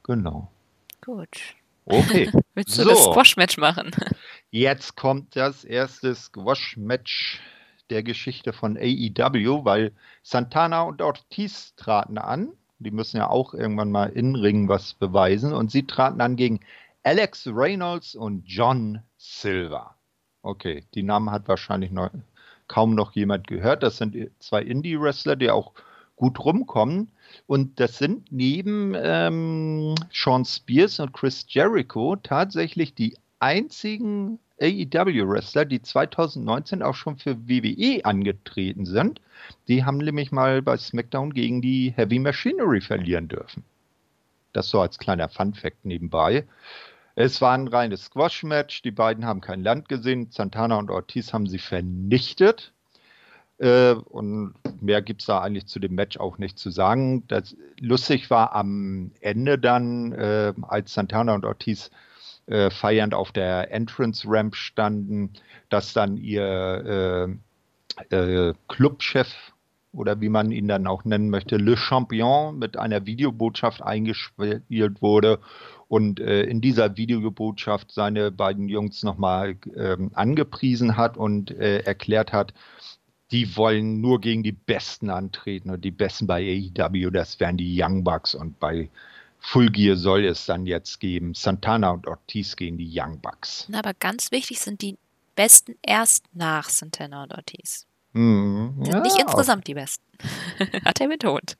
[0.07, 0.49] Genau.
[1.01, 1.55] Gut.
[1.85, 2.31] Okay.
[2.55, 2.89] Willst du so.
[2.89, 3.91] das Squash-Match machen?
[4.49, 7.39] Jetzt kommt das erste Squash-Match
[7.89, 9.91] der Geschichte von AEW, weil
[10.23, 12.49] Santana und Ortiz traten an.
[12.79, 15.53] Die müssen ja auch irgendwann mal in Ring was beweisen.
[15.53, 16.59] Und sie traten an gegen
[17.03, 19.95] Alex Reynolds und John Silver.
[20.41, 22.09] Okay, die Namen hat wahrscheinlich noch,
[22.67, 23.83] kaum noch jemand gehört.
[23.83, 25.73] Das sind zwei Indie-Wrestler, die auch
[26.15, 27.11] gut rumkommen.
[27.45, 35.81] Und das sind neben ähm, Sean Spears und Chris Jericho tatsächlich die einzigen AEW-Wrestler, die
[35.81, 39.21] 2019 auch schon für WWE angetreten sind.
[39.67, 43.63] Die haben nämlich mal bei SmackDown gegen die Heavy Machinery verlieren dürfen.
[44.53, 46.45] Das so als kleiner Fun-Fact nebenbei.
[47.15, 48.81] Es war ein reines Squash-Match.
[48.81, 50.29] Die beiden haben kein Land gesehen.
[50.31, 52.73] Santana und Ortiz haben sie vernichtet.
[53.59, 57.27] Äh, und mehr gibt es da eigentlich zu dem Match auch nicht zu sagen.
[57.27, 61.89] Das lustig war am Ende dann, äh, als Santana und Ortiz
[62.45, 65.33] äh, feiernd auf der Entrance Ramp standen,
[65.69, 67.37] dass dann ihr
[68.09, 69.53] äh, äh, Clubchef
[69.91, 75.39] oder wie man ihn dann auch nennen möchte, Le Champion mit einer Videobotschaft eingespielt wurde
[75.87, 82.31] und äh, in dieser Videobotschaft seine beiden Jungs nochmal ähm, angepriesen hat und äh, erklärt
[82.31, 82.53] hat,
[83.31, 86.41] die wollen nur gegen die Besten antreten und die Besten bei
[86.77, 88.89] AEW, das wären die Young Bucks und bei
[89.39, 91.33] Full Gear soll es dann jetzt geben.
[91.33, 93.65] Santana und Ortiz gegen die Young Bucks.
[93.69, 94.97] Na, aber ganz wichtig sind die
[95.35, 97.85] Besten erst nach Santana und Ortiz.
[98.13, 100.03] Mm, ja, nicht insgesamt die Besten.
[100.85, 101.57] Hat er betont.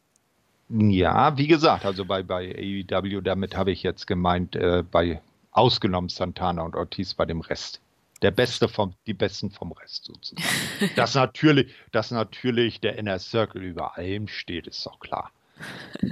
[0.69, 6.09] Ja, wie gesagt, also bei, bei AEW, damit habe ich jetzt gemeint, äh, bei ausgenommen
[6.09, 7.79] Santana und Ortiz bei dem Rest.
[8.21, 10.43] Der Beste vom, die Besten vom Rest sozusagen.
[10.95, 15.31] dass natürlich, dass natürlich der Inner Circle über allem steht, ist doch klar.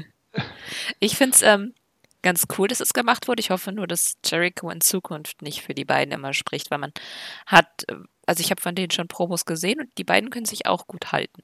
[0.99, 1.73] Ich finde es ähm,
[2.21, 3.39] ganz cool, dass es gemacht wurde.
[3.39, 6.91] Ich hoffe nur, dass Jericho in Zukunft nicht für die beiden immer spricht, weil man
[7.45, 10.65] hat, äh, also ich habe von denen schon Promos gesehen und die beiden können sich
[10.65, 11.43] auch gut halten.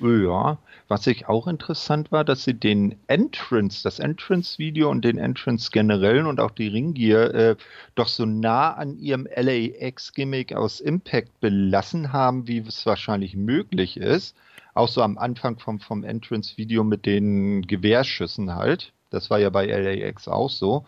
[0.00, 0.58] Ja,
[0.88, 6.26] was ich auch interessant war, dass sie den Entrance, das Entrance-Video und den Entrance generell
[6.26, 7.56] und auch die Ringgear äh,
[7.96, 14.34] doch so nah an ihrem LAX-Gimmick aus Impact belassen haben, wie es wahrscheinlich möglich ist.
[14.72, 18.92] Auch so am Anfang vom, vom Entrance-Video mit den Gewehrschüssen halt.
[19.10, 20.86] Das war ja bei LAX auch so.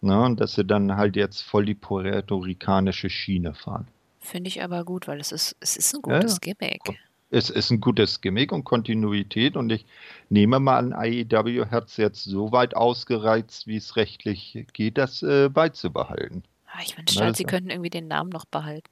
[0.00, 3.88] Na, ne, und dass sie dann halt jetzt voll die puerto-ricanische Schiene fahren.
[4.20, 6.98] Finde ich aber gut, weil es ist, es ist ein gutes ja, Gimmick
[7.30, 9.86] es ist ein gutes Gimmick und Kontinuität und ich
[10.30, 15.22] nehme mal an, AEW hat es jetzt so weit ausgereizt, wie es rechtlich geht, das
[15.22, 16.44] äh, beizubehalten.
[16.72, 18.88] Ah, ich wünschte halt, sie könnten irgendwie den Namen noch behalten.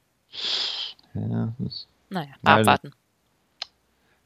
[1.14, 2.92] Ja, das, naja, abwarten.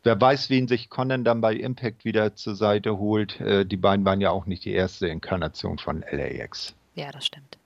[0.03, 3.39] Wer weiß, wen sich Conan dann bei Impact wieder zur Seite holt.
[3.41, 6.75] Äh, die beiden waren ja auch nicht die erste Inkarnation von LAX.
[6.95, 7.59] Ja, das stimmt.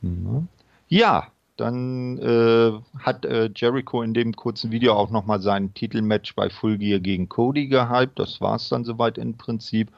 [0.00, 0.48] Mhm.
[0.88, 6.50] Ja, dann äh, hat äh, Jericho in dem kurzen Video auch nochmal sein Titelmatch bei
[6.50, 8.18] Full Gear gegen Cody gehypt.
[8.18, 9.92] Das war es dann soweit im Prinzip.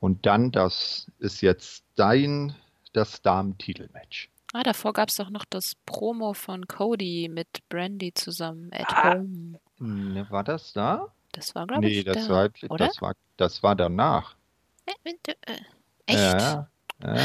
[0.00, 2.54] Und dann, das ist jetzt dein,
[2.92, 4.30] das Damen-Titelmatch.
[4.52, 9.14] Ah, davor gab es doch noch das Promo von Cody mit Brandy zusammen at ah,
[9.14, 9.58] home.
[9.78, 11.08] Ne, war das da?
[11.32, 12.86] Das war, glaube nee, ich, das da, war, oder?
[12.86, 14.36] Das war, das war danach.
[14.86, 15.10] Äh,
[16.06, 16.18] echt?
[16.18, 16.68] Ja,
[17.02, 17.16] ja.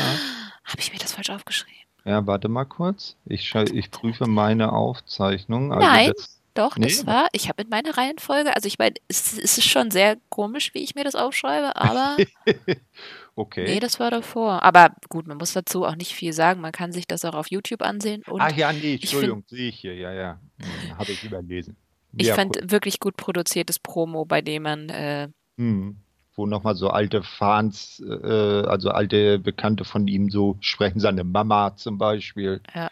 [0.64, 1.89] Habe ich mir das falsch aufgeschrieben?
[2.06, 3.16] Ja, warte mal kurz.
[3.26, 5.74] Ich, ich prüfe meine Aufzeichnung.
[5.74, 6.88] Also Nein, das, doch, nee.
[6.88, 10.18] das war, ich habe in meiner Reihenfolge, also ich meine, es, es, ist schon sehr
[10.30, 12.18] komisch, wie ich mir das aufschreibe, aber.
[13.36, 13.66] okay.
[13.66, 14.64] Nee, das war davor.
[14.64, 16.62] Aber gut, man muss dazu auch nicht viel sagen.
[16.62, 18.24] Man kann sich das auch auf YouTube ansehen.
[18.40, 19.96] Ach ja, nee, Entschuldigung, sehe ich hier.
[19.96, 20.40] Ja, ja.
[20.60, 21.76] Hm, habe ich überlesen.
[22.18, 22.72] Ich ja, fand cool.
[22.72, 24.90] wirklich gut produziertes Promo, bei dem man.
[24.90, 25.98] Äh, hm
[26.40, 31.76] wo nochmal so alte Fans, äh, also alte Bekannte von ihm so sprechen, seine Mama
[31.76, 32.62] zum Beispiel.
[32.74, 32.90] Ja.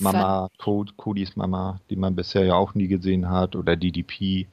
[0.00, 4.46] Mama, Code, Codys Mama, die man bisher ja auch nie gesehen hat, oder DDP.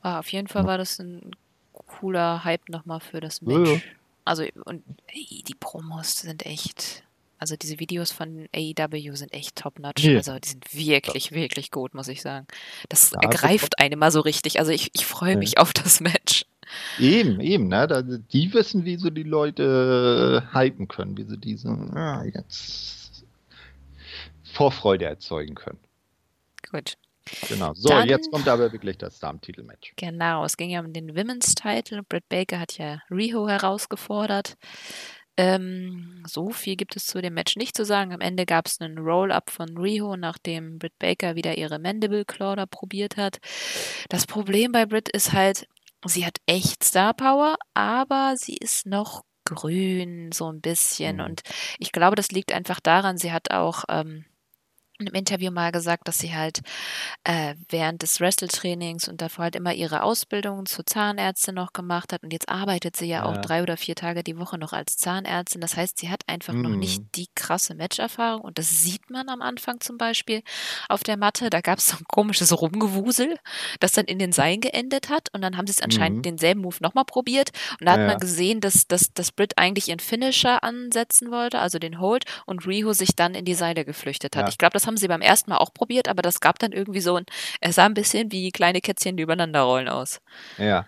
[0.00, 1.32] Ah, auf jeden Fall war das ein
[1.72, 3.68] cooler Hype nochmal für das Match.
[3.68, 3.80] Ja.
[4.24, 7.02] Also, und ey, die Promos sind echt.
[7.38, 10.04] Also diese Videos von AEW sind echt top-notch.
[10.04, 10.16] Ja.
[10.16, 12.46] Also die sind wirklich, wirklich gut, muss ich sagen.
[12.88, 14.58] Das Ja, ergreift einen immer so richtig.
[14.58, 15.38] Also ich, ich freue Ja.
[15.38, 16.44] mich auf das Match.
[16.98, 17.86] Eben, eben, ne?
[17.86, 23.24] Da, die wissen, wie sie die Leute äh, hypen können, wie sie diese ah, jetzt
[24.52, 25.78] Vorfreude erzeugen können.
[26.70, 26.96] Gut.
[27.48, 27.74] Genau.
[27.74, 29.92] So, Dann- jetzt kommt aber wirklich das Damen-Titel-Match.
[29.96, 32.02] Genau, es ging ja um den Women's Title.
[32.02, 34.56] Britt Baker hat ja Riho herausgefordert.
[35.38, 38.12] Ähm, so viel gibt es zu dem Match nicht zu sagen.
[38.12, 42.56] Am Ende gab es einen Roll-Up von Riho, nachdem Britt Baker wieder ihre Mandible Claw
[42.56, 43.38] da probiert hat.
[44.08, 45.68] Das Problem bei Britt ist halt,
[46.04, 51.18] sie hat echt Star Power, aber sie ist noch grün, so ein bisschen.
[51.18, 51.22] Mhm.
[51.22, 51.42] Und
[51.78, 54.24] ich glaube, das liegt einfach daran, sie hat auch ähm,
[54.98, 56.60] in einem Interview mal gesagt, dass sie halt
[57.24, 62.22] äh, während des Wrestle-Trainings und davor halt immer ihre Ausbildung zur Zahnärztin noch gemacht hat.
[62.22, 63.40] Und jetzt arbeitet sie ja, auch Ja.
[63.40, 65.60] drei oder vier Tage die Woche noch als Zahnärztin.
[65.60, 67.08] Das heißt, sie hat einfach noch nicht Mhm.
[67.14, 68.40] die krasse Matcherfahrung.
[68.42, 70.42] Und das sieht man am Anfang zum Beispiel
[70.88, 71.50] auf der Matte.
[71.50, 73.36] Da gab es so ein komisches Rumgewusel,
[73.80, 75.28] das dann in den Seilen geendet hat.
[75.32, 76.22] Und dann haben sie es anscheinend Mhm.
[76.22, 77.50] denselben Move nochmal probiert.
[77.80, 78.06] Und da hat Ja.
[78.06, 82.66] man gesehen, dass, dass, dass Britt eigentlich ihren Finisher ansetzen wollte, also den Hold, und
[82.66, 84.42] Riho sich dann in die Seile geflüchtet hat.
[84.44, 84.48] Ja.
[84.48, 87.00] Ich glaube, das haben sie beim ersten Mal auch probiert, aber das gab dann irgendwie
[87.00, 87.24] so ein,
[87.60, 90.20] er sah ein bisschen wie kleine Kätzchen, die übereinander rollen aus.
[90.58, 90.86] Ja.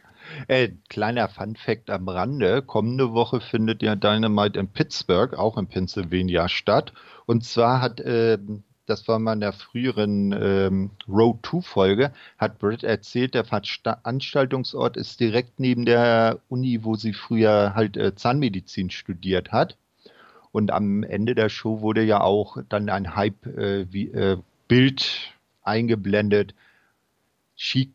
[0.48, 6.48] Äh, kleiner Fun-Fact am Rande: Kommende Woche findet ja Dynamite in Pittsburgh, auch in Pennsylvania,
[6.48, 6.92] statt.
[7.26, 12.84] Und zwar hat, ähm, das war mal in der früheren ähm, Road 2-Folge, hat Britt
[12.84, 19.52] erzählt, der Veranstaltungsort ist direkt neben der Uni, wo sie früher halt äh, Zahnmedizin studiert
[19.52, 19.76] hat.
[20.52, 24.38] Und am Ende der Show wurde ja auch dann ein Hype äh, wie, äh,
[25.62, 26.54] eingeblendet.
[27.54, 27.92] She,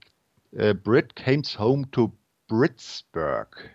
[0.51, 2.11] äh, Brit came home to
[2.47, 3.71] Britsburg.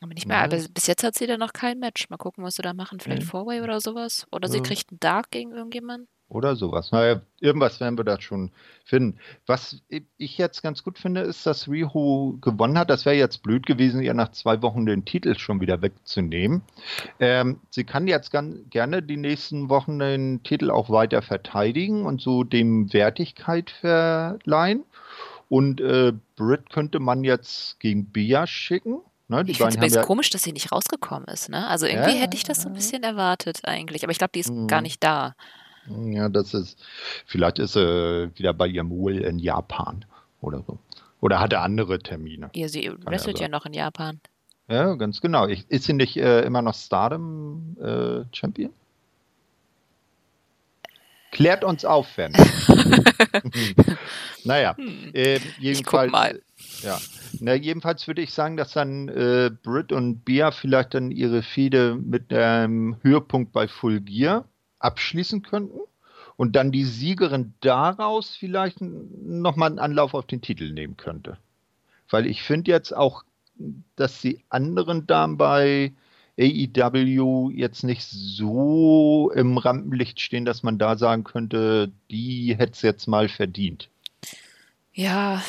[0.00, 0.44] Aber nicht mehr, Ja.
[0.44, 2.10] aber bis jetzt hat sie da noch kein Match.
[2.10, 3.00] Mal gucken, was sie da machen.
[3.00, 3.26] Vielleicht Mhm.
[3.28, 4.26] Four-Way oder sowas.
[4.30, 4.62] Oder sie Ja.
[4.62, 6.08] kriegt einen Dark gegen irgendjemanden.
[6.28, 6.90] Oder sowas.
[6.90, 8.50] Naja, irgendwas werden wir da schon
[8.84, 9.18] finden.
[9.46, 9.82] Was
[10.16, 12.90] ich jetzt ganz gut finde, ist, dass Riho gewonnen hat.
[12.90, 16.62] Das wäre jetzt blöd gewesen, ihr nach zwei Wochen den Titel schon wieder wegzunehmen.
[17.20, 22.20] Ähm, sie kann jetzt ganz gerne die nächsten Wochen den Titel auch weiter verteidigen und
[22.20, 24.84] so dem Wertigkeit verleihen.
[25.48, 29.02] Und äh, Britt könnte man jetzt gegen Bea schicken.
[29.28, 31.48] Ne, Ich finde es ja, komisch, dass sie nicht rausgekommen ist.
[31.48, 31.66] Ne?
[31.68, 34.02] Also irgendwie Ja, hätte ich das so ein bisschen erwartet eigentlich.
[34.02, 34.66] Aber ich glaube, die ist Mhm.
[34.66, 35.34] gar nicht da.
[35.88, 36.82] Ja, das ist,
[37.26, 40.04] vielleicht ist sie wieder bei ihrem Wohl in Japan
[40.40, 40.78] oder so.
[41.20, 42.50] Oder hatte andere Termine.
[42.54, 44.20] Ja, sie wrestelt ja noch in Japan.
[44.68, 45.46] Ja, ganz genau.
[45.46, 48.72] Ich, ist sie nicht äh, immer noch Stardom äh, Champion?
[51.32, 52.32] Klärt uns auf, Fan.
[54.44, 55.10] naja, Hm.
[55.14, 56.40] äh, jedenfalls, mal.
[56.82, 56.98] ja.
[57.40, 61.96] Na, jedenfalls würde ich sagen, dass dann äh, Britt und Bea vielleicht dann ihre Fehde
[61.96, 64.44] mit einem Höhepunkt bei Full Gear
[64.84, 65.80] abschließen könnten
[66.36, 71.38] und dann die Siegerin daraus vielleicht nochmal einen Anlauf auf den Titel nehmen könnte.
[72.10, 73.24] Weil ich finde jetzt auch,
[73.96, 75.92] dass die anderen Damen bei
[76.38, 82.82] AEW jetzt nicht so im Rampenlicht stehen, dass man da sagen könnte, die hätte es
[82.82, 83.88] jetzt mal verdient.
[84.92, 85.42] Ja,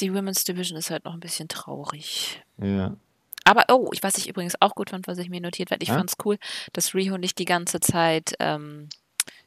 [0.00, 2.42] die Women's Division ist halt noch ein bisschen traurig.
[2.58, 2.96] Ja.
[3.44, 5.88] Aber, oh, ich, was ich übrigens auch gut fand, was ich mir notiert habe, ich
[5.88, 5.96] Ja?
[5.96, 6.38] fand es cool,
[6.72, 8.88] dass Riho nicht die ganze Zeit ähm,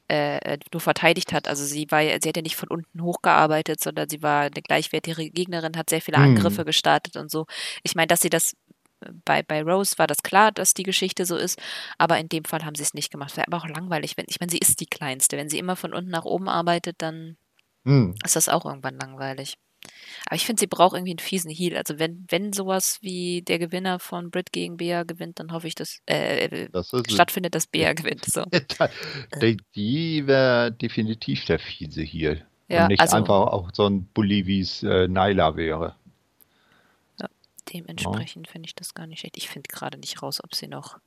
[0.09, 1.47] äh, äh, nur verteidigt hat.
[1.47, 5.29] Also sie war sie hat ja nicht von unten hochgearbeitet, sondern sie war eine gleichwertige
[5.31, 6.23] Gegnerin, hat sehr viele Mhm.
[6.37, 7.45] Angriffe gestartet und so.
[7.83, 8.53] Ich meine, dass sie das
[9.01, 11.59] äh, bei, bei Rose war das klar, dass die Geschichte so ist,
[11.97, 13.35] aber in dem Fall haben sie es nicht gemacht.
[13.37, 15.37] Wäre aber auch langweilig, wenn, ich meine, sie ist die Kleinste.
[15.37, 17.37] Wenn sie immer von unten nach oben arbeitet, dann
[17.85, 18.15] Hm.
[18.25, 19.57] ist das auch irgendwann langweilig.
[20.25, 21.77] Aber ich finde, sie braucht irgendwie einen fiesen Heal.
[21.77, 25.75] Also wenn, wenn sowas wie der Gewinner von Brit gegen Bea gewinnt, dann hoffe ich,
[25.75, 28.25] dass äh, äh, Das stattfindet, dass Bea gewinnt.
[28.25, 28.43] So.
[29.41, 32.41] Die, die wäre definitiv der Fiese hier.
[32.67, 35.95] Ja, und nicht also- einfach auch so ein Bully, wie es äh, Nyla wäre.
[37.73, 39.37] Dementsprechend finde ich das gar nicht schlecht.
[39.37, 40.99] Ich finde gerade nicht raus, ob sie noch.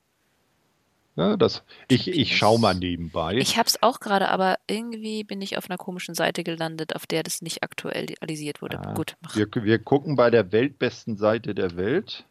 [1.19, 3.35] Ja, das, ich, ich schaue mal nebenbei.
[3.39, 7.07] Ich habe es auch gerade, aber irgendwie bin ich auf einer komischen Seite gelandet, auf
[7.09, 8.79] der das nicht aktualisiert wurde.
[8.79, 9.35] Ah, Gut, mach.
[9.35, 12.25] wir, wir gucken bei der weltbesten Seite der Welt,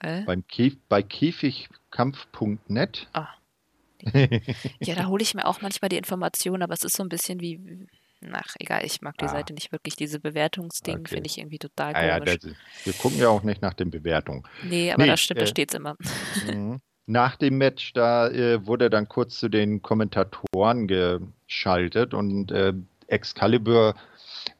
[0.00, 0.20] Äh?
[0.24, 3.08] beim Käf, bei käfigkampf.net.
[3.14, 3.28] Ah.
[4.80, 7.40] Ja, da hole ich mir auch manchmal die Informationen, aber es ist so ein bisschen
[7.40, 7.86] wie.
[8.32, 9.28] Ach, egal, ich mag die Ah.
[9.28, 9.96] Seite nicht wirklich.
[9.96, 11.14] Diese Bewertungsding Okay.
[11.14, 12.38] finde ich irgendwie total Ah, ja, komisch.
[12.40, 12.52] das,
[12.84, 14.42] wir gucken ja auch nicht nach den Bewertungen.
[14.62, 15.96] nee, aber Nee, da stimmt, da äh, steht's immer.
[16.46, 16.80] Mhm.
[17.10, 22.72] Nach dem Match, da äh, wurde dann kurz zu den Kommentatoren geschaltet und äh,
[23.08, 23.96] Excalibur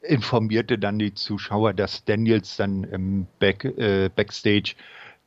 [0.00, 4.74] informierte dann die Zuschauer, dass Daniels dann im Back, äh, Backstage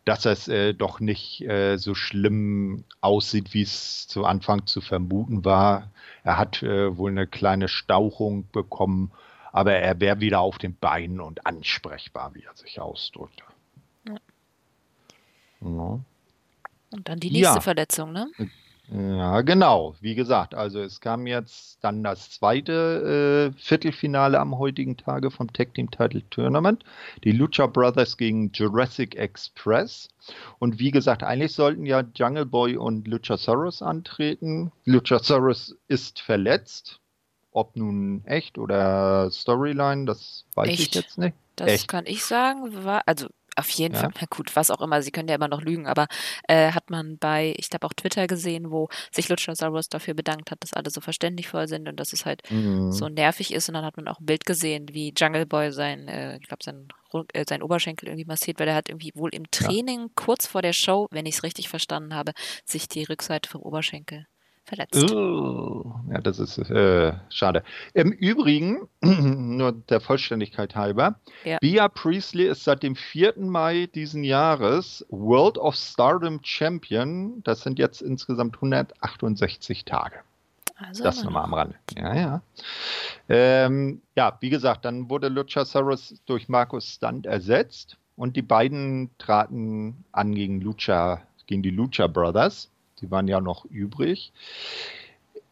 [0.03, 5.45] dass es äh, doch nicht äh, so schlimm aussieht, wie es zu Anfang zu vermuten
[5.45, 5.91] war.
[6.25, 9.13] Er hat äh, wohl eine kleine Stauchung bekommen,
[9.53, 13.45] aber er wäre wieder auf den Beinen und ansprechbar, wie er sich ausdrückte.
[14.09, 14.17] Ja.
[15.61, 15.99] Ja.
[16.93, 17.61] Und dann die nächste ja.
[17.61, 18.29] Verletzung, ne?
[18.89, 19.95] Ja, genau.
[20.01, 25.51] Wie gesagt, also es kam jetzt dann das zweite äh, Viertelfinale am heutigen Tage vom
[25.53, 26.83] Tag Team Title Tournament.
[27.23, 30.09] Die Lucha Brothers gegen Jurassic Express.
[30.59, 34.71] Und wie gesagt, eigentlich sollten ja Jungle Boy und Luchasaurus antreten.
[34.85, 36.99] Luchasaurus ist verletzt.
[37.51, 40.79] Ob nun echt oder Storyline, das weiß echt?
[40.79, 41.35] ich jetzt nicht.
[41.55, 41.87] Das echt.
[41.87, 42.83] kann ich sagen.
[42.83, 44.01] War, also auf jeden ja.
[44.01, 46.07] Fall, na gut, was auch immer, sie können ja immer noch lügen, aber
[46.47, 50.63] äh, hat man bei, ich glaube auch Twitter gesehen, wo sich Luchasaurus dafür bedankt hat,
[50.63, 52.91] dass alle so verständlich voll sind und dass es halt mhm.
[52.91, 56.07] so nervig ist und dann hat man auch ein Bild gesehen, wie Jungle Boy sein,
[56.07, 56.87] äh, ich glaube sein,
[57.33, 60.07] äh, sein Oberschenkel irgendwie massiert, weil er hat irgendwie wohl im Training ja.
[60.15, 62.33] kurz vor der Show, wenn ich es richtig verstanden habe,
[62.65, 64.25] sich die Rückseite vom Oberschenkel
[64.65, 65.11] verletzt.
[65.11, 67.63] Oh, ja, das ist äh, schade.
[67.93, 71.57] Im Übrigen, nur der Vollständigkeit halber, ja.
[71.59, 73.35] Bia Priestley ist seit dem 4.
[73.37, 77.43] Mai diesen Jahres World of Stardom Champion.
[77.43, 80.19] Das sind jetzt insgesamt 168 Tage.
[80.75, 81.75] Also das nochmal am Rande.
[81.95, 82.41] Ja, ja.
[83.29, 90.03] Ähm, ja, wie gesagt, dann wurde Luchasaurus durch Markus Stunt ersetzt und die beiden traten
[90.11, 92.69] an gegen Lucha, gegen die Lucha Brothers.
[93.03, 94.31] Die waren ja noch übrig.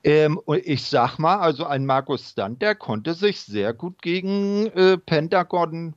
[0.03, 4.67] Ähm, und ich sag mal, also ein Markus Stunt, der konnte sich sehr gut gegen
[4.67, 5.95] äh, Pentagon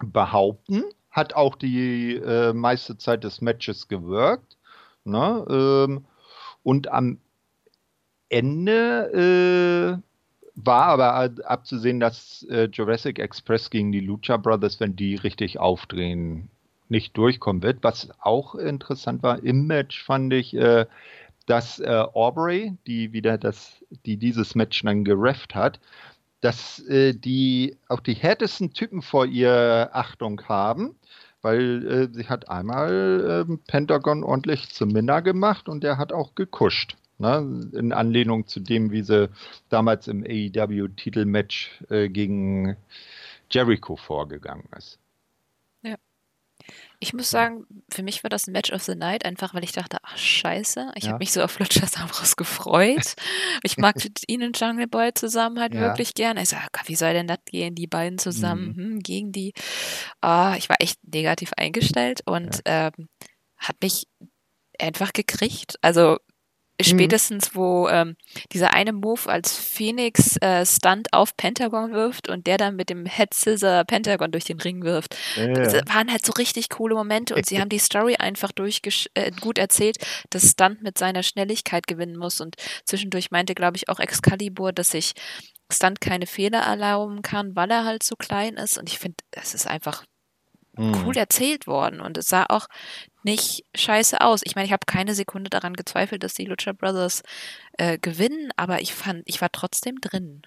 [0.00, 4.58] behaupten, hat auch die äh, meiste Zeit des Matches gewirkt.
[5.04, 5.46] Ne?
[5.48, 6.04] Ähm,
[6.64, 7.18] und am
[8.28, 10.02] Ende äh,
[10.56, 16.50] war aber abzusehen, dass äh, Jurassic Express gegen die Lucha Brothers, wenn die richtig aufdrehen,
[16.92, 17.78] nicht durchkommen wird.
[17.82, 20.86] Was auch interessant war im Match, fand ich, äh,
[21.46, 25.80] dass äh, Aubrey, die wieder das, die dieses Match dann gerefft hat,
[26.40, 30.94] dass äh, die auch die härtesten Typen vor ihr Achtung haben,
[31.40, 36.34] weil äh, sie hat einmal äh, Pentagon ordentlich zum Minna gemacht und der hat auch
[36.34, 36.96] gekuscht.
[37.18, 37.70] Ne?
[37.72, 39.28] In Anlehnung zu dem, wie sie
[39.68, 42.76] damals im AEW-Titelmatch äh, gegen
[43.50, 44.98] Jericho vorgegangen ist.
[47.00, 49.72] Ich muss sagen, für mich war das ein Match of the Night, einfach weil ich
[49.72, 51.10] dachte, ach scheiße, ich ja.
[51.10, 53.14] habe mich so auf Luchasaurus gefreut.
[53.62, 53.96] ich mag
[54.26, 55.80] ihn und Jungle Boy zusammen halt ja.
[55.80, 56.42] wirklich gerne.
[56.42, 58.76] Ich sage, wie soll denn das gehen, die beiden zusammen mhm.
[58.76, 59.52] hm, gegen die?
[60.22, 62.88] Oh, ich war echt negativ eingestellt und ja.
[62.88, 63.08] ähm,
[63.56, 64.06] hat mich
[64.78, 65.76] einfach gekriegt.
[65.82, 66.18] Also.
[66.84, 68.16] Spätestens, wo ähm,
[68.52, 73.06] dieser eine Move als Phoenix äh, Stunt auf Pentagon wirft und der dann mit dem
[73.06, 75.16] Head Scissor Pentagon durch den Ring wirft.
[75.36, 75.48] Ja.
[75.48, 79.58] Das waren halt so richtig coole Momente und sie haben die Story einfach äh, gut
[79.58, 79.96] erzählt,
[80.30, 84.90] dass Stunt mit seiner Schnelligkeit gewinnen muss und zwischendurch meinte, glaube ich, auch Excalibur, dass
[84.90, 85.12] sich
[85.70, 89.54] Stunt keine Fehler erlauben kann, weil er halt so klein ist und ich finde, es
[89.54, 90.04] ist einfach
[90.76, 91.04] mhm.
[91.04, 92.66] cool erzählt worden und es sah auch
[93.24, 94.40] nicht scheiße aus.
[94.44, 97.22] Ich meine, ich habe keine Sekunde daran gezweifelt, dass die Lucha Brothers
[97.78, 100.42] äh, gewinnen, aber ich fand, ich war trotzdem drin.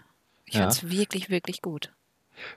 [0.45, 0.61] Ich ja.
[0.61, 1.91] fand es wirklich, wirklich gut.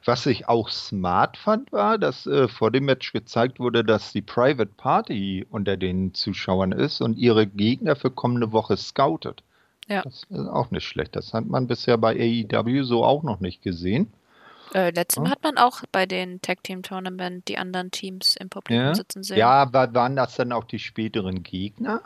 [0.04, 4.22] Was ich auch smart fand, war, dass äh, vor dem Match gezeigt wurde, dass die
[4.22, 9.42] Private Party unter den Zuschauern ist und ihre Gegner für kommende Woche scoutet.
[9.86, 10.02] Ja.
[10.02, 11.16] Das ist auch nicht schlecht.
[11.16, 14.12] Das hat man bisher bei AEW so auch noch nicht gesehen.
[14.74, 18.48] Äh, letztes Mal hat man auch bei den Tag Team Tournament die anderen Teams im
[18.48, 18.94] Publikum ja.
[18.94, 19.38] sitzen sehen.
[19.38, 22.02] Ja, aber waren das dann auch die späteren Gegner?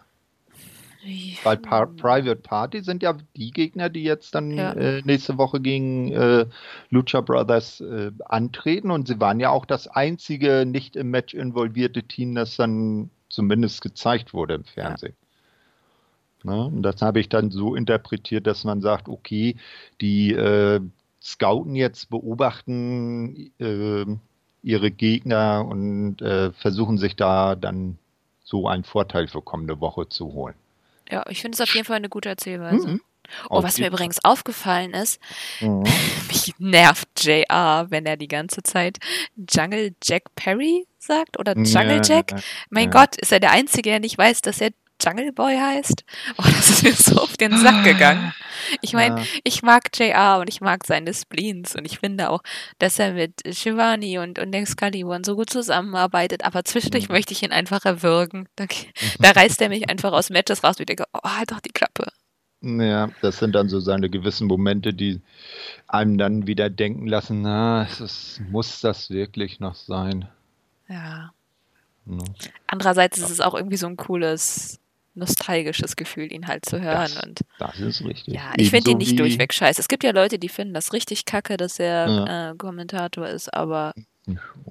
[1.42, 4.72] Weil pa Private Party sind ja die Gegner, die jetzt dann ja.
[4.72, 6.46] äh, nächste Woche gegen äh,
[6.90, 8.92] Lucha Brothers äh, antreten.
[8.92, 13.80] Und sie waren ja auch das einzige nicht im Match involvierte Team, das dann zumindest
[13.80, 15.16] gezeigt wurde im Fernsehen.
[16.44, 16.50] Ja.
[16.54, 16.66] Ne?
[16.66, 19.56] Und das habe ich dann so interpretiert, dass man sagt, okay,
[20.00, 20.80] die äh,
[21.22, 24.06] Scouten jetzt beobachten äh,
[24.62, 27.98] ihre Gegner und äh, versuchen sich da dann
[28.42, 30.54] so einen Vorteil für kommende Woche zu holen.
[31.10, 32.88] Ja, ich finde es auf jeden Fall eine gute Erzählweise.
[32.88, 33.00] Mhm.
[33.48, 35.20] Oh, was mir übrigens aufgefallen ist,
[35.60, 35.84] mhm.
[36.28, 38.98] mich nervt JR, wenn er die ganze Zeit
[39.48, 42.34] Jungle Jack Perry sagt oder Jungle ja, Jack.
[42.68, 42.90] Mein ja.
[42.90, 44.70] Gott, ist er der Einzige, der nicht weiß, dass er
[45.02, 46.04] Jungle Boy heißt.
[46.38, 48.32] Oh, das ist mir so auf den Sack gegangen.
[48.80, 49.26] Ich meine, ja.
[49.44, 52.42] ich mag JR und ich mag seine Spleens und ich finde auch,
[52.78, 57.14] dass er mit Shivani und, und Excalibur so gut zusammenarbeitet, aber zwischendurch mhm.
[57.14, 58.48] möchte ich ihn einfach erwürgen.
[58.56, 58.66] Da,
[59.18, 61.72] da reißt er mich einfach aus Matches raus und ich denke, oh, halt doch die
[61.72, 62.06] Klappe.
[62.62, 65.20] Ja, das sind dann so seine gewissen Momente, die
[65.88, 70.28] einem dann wieder denken lassen, na, ist, muss das wirklich noch sein?
[70.88, 71.32] Ja.
[72.04, 72.22] Ne?
[72.68, 74.78] Andererseits ist es auch irgendwie so ein cooles,
[75.14, 77.10] nostalgisches Gefühl, ihn halt zu hören.
[77.14, 78.34] Das, und das ist richtig.
[78.34, 79.80] ja, ich finde ihn nicht durchweg scheiße.
[79.80, 82.50] Es gibt ja Leute, die finden das richtig kacke, dass er Ja.
[82.50, 83.92] äh, Kommentator ist, aber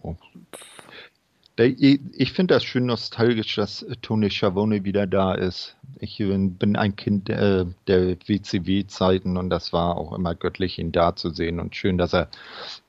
[0.02, 0.16] Oh.
[1.58, 5.76] Der- Ich, ich finde das schön nostalgisch, dass äh, Tony Schiavone wieder da ist.
[6.00, 10.92] Ich bin, bin ein Kind äh, der WCW-Zeiten und das war auch immer göttlich, ihn
[10.92, 12.30] da zu sehen und schön, dass er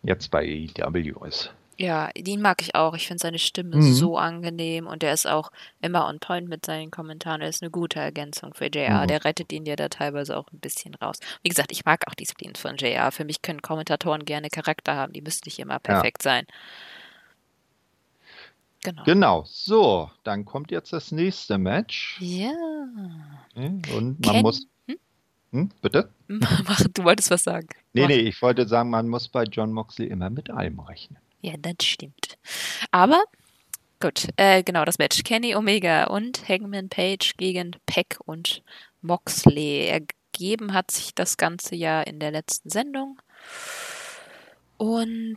[0.04, 0.44] jetzt bei
[0.78, 1.52] AEW ist.
[1.78, 2.94] Ja, den mag ich auch.
[2.94, 3.92] Ich finde seine Stimme Mhm.
[3.94, 5.50] so angenehm und er ist auch
[5.80, 7.40] immer on point mit seinen Kommentaren.
[7.40, 9.02] Er ist eine gute Ergänzung für JR.
[9.02, 9.08] Mhm.
[9.08, 11.18] Der rettet ihn ja da teilweise auch ein bisschen raus.
[11.42, 13.10] Wie gesagt, ich mag auch die Spleens von JR.
[13.10, 15.12] Für mich können Kommentatoren gerne Charakter haben.
[15.12, 16.46] Die müssen nicht immer perfekt sein.
[18.84, 19.04] Genau.
[19.04, 22.18] Genau, so, dann kommt jetzt das nächste Match.
[22.20, 22.50] Ja.
[23.54, 24.66] Und man Ken- muss.
[25.52, 26.08] Hm, bitte?
[26.28, 27.68] Mach, du wolltest was sagen.
[27.92, 28.08] Nee, Mach.
[28.08, 31.18] nee, ich wollte sagen, man muss bei John Moxley immer mit allem rechnen.
[31.42, 32.38] Ja, das stimmt.
[32.92, 33.22] Aber
[34.00, 35.22] gut, äh, genau das Match.
[35.24, 38.62] Kenny Omega und Hangman Page gegen Peck und
[39.00, 39.88] Moxley.
[39.88, 43.20] Ergeben hat sich das Ganze ja in der letzten Sendung.
[44.76, 45.36] Und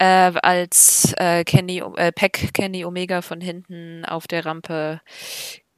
[0.00, 5.00] äh, als äh, Kenny, äh, Peck Kenny Omega von hinten auf der Rampe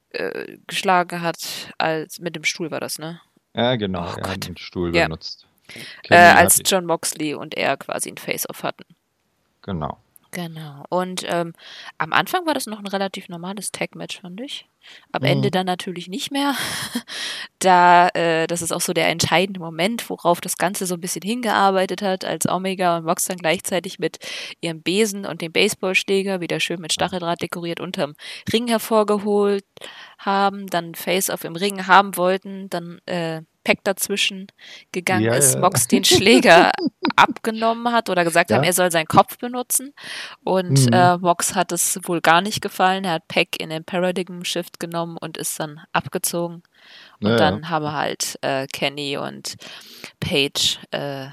[0.09, 3.21] äh, geschlagen hat, als mit dem Stuhl war das, ne?
[3.55, 4.47] Ja, genau, Oh er hat Gott.
[4.47, 5.05] den Stuhl Ja.
[5.05, 5.45] benutzt.
[6.09, 8.83] Äh, als hat- John Moxley und er quasi ein Face-Off hatten.
[9.63, 9.97] Genau.
[10.33, 10.83] Genau.
[10.89, 11.53] Und ähm,
[11.99, 14.67] am Anfang war das noch ein relativ normales Tag-Match, fand ich.
[15.11, 15.27] Am Mhm.
[15.27, 16.55] Ende dann natürlich nicht mehr.
[17.59, 21.21] da, äh, das ist auch so der entscheidende Moment, worauf das Ganze so ein bisschen
[21.21, 24.17] hingearbeitet hat, als Omega und Mox dann gleichzeitig mit
[24.59, 28.15] ihrem Besen und dem Baseballschläger wieder schön mit Stacheldraht dekoriert unterm
[28.51, 29.65] Ring hervorgeholt
[30.17, 34.47] haben, dann Face-Off im Ring haben wollten, dann äh, Peck dazwischen
[34.91, 35.59] gegangen Ja, ist, ja.
[35.61, 36.71] Mox den Schläger
[37.15, 38.57] abgenommen hat oder gesagt Ja.
[38.57, 39.93] haben, er soll seinen Kopf benutzen.
[40.43, 40.93] Und Mhm.
[40.93, 43.03] äh, Mox hat es wohl gar nicht gefallen.
[43.05, 46.63] Er hat Peck in den Paradigm Shift genommen und ist dann abgezogen.
[47.21, 49.55] Und Ja, dann haben halt äh, Kenny und
[50.19, 51.27] Paige äh,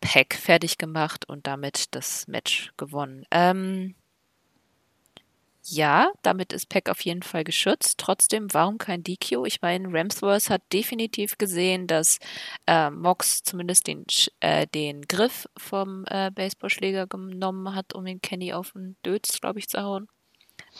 [0.00, 3.24] Peck fertig gemacht und damit das Match gewonnen.
[3.30, 3.94] Ähm,
[5.68, 7.98] ja, damit ist Peck auf jeden Fall geschützt.
[7.98, 9.44] Trotzdem, warum kein DQ?
[9.46, 12.18] Ich meine, Ramsworth hat definitiv gesehen, dass
[12.66, 14.04] äh, Mox zumindest den,
[14.40, 19.58] äh, den Griff vom äh, Baseballschläger genommen hat, um den Kenny auf den Dötz, glaube
[19.58, 20.08] ich, zu hauen.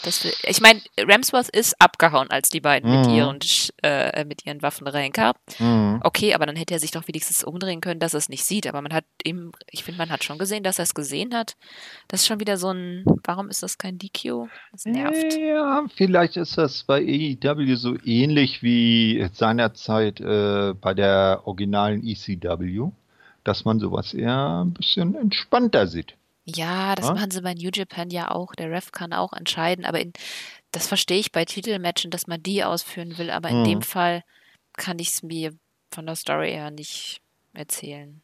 [0.04, 3.14] Will- ich meine, Ramsworth ist abgehauen, als die beiden mit, Mhm.
[3.14, 5.34] ihren, Sch- äh, mit ihren Waffen reinkamen.
[5.58, 6.00] Mhm.
[6.04, 8.66] Okay, aber dann hätte er sich doch wenigstens umdrehen können, dass er es nicht sieht.
[8.66, 11.56] Aber man hat eben, ich finde, man hat schon gesehen, dass er es gesehen hat.
[12.08, 14.48] Das ist schon wieder so ein, warum ist das kein DQ?
[14.72, 15.36] Das nervt.
[15.38, 22.90] Ja, vielleicht ist das bei AEW so ähnlich wie seinerzeit äh, bei der originalen ECW,
[23.44, 26.14] dass man sowas eher ein bisschen entspannter sieht.
[26.48, 27.14] Ja, das Ja?
[27.14, 28.54] machen sie bei New Japan ja auch.
[28.54, 30.12] Der Ref kann auch entscheiden, aber in,
[30.70, 33.30] das verstehe ich bei Titelmatchen, dass man die ausführen will.
[33.30, 33.64] Aber in Mhm.
[33.64, 34.22] dem Fall
[34.76, 35.52] kann ich es mir
[35.90, 37.20] von der Story her nicht
[37.52, 38.22] erzählen.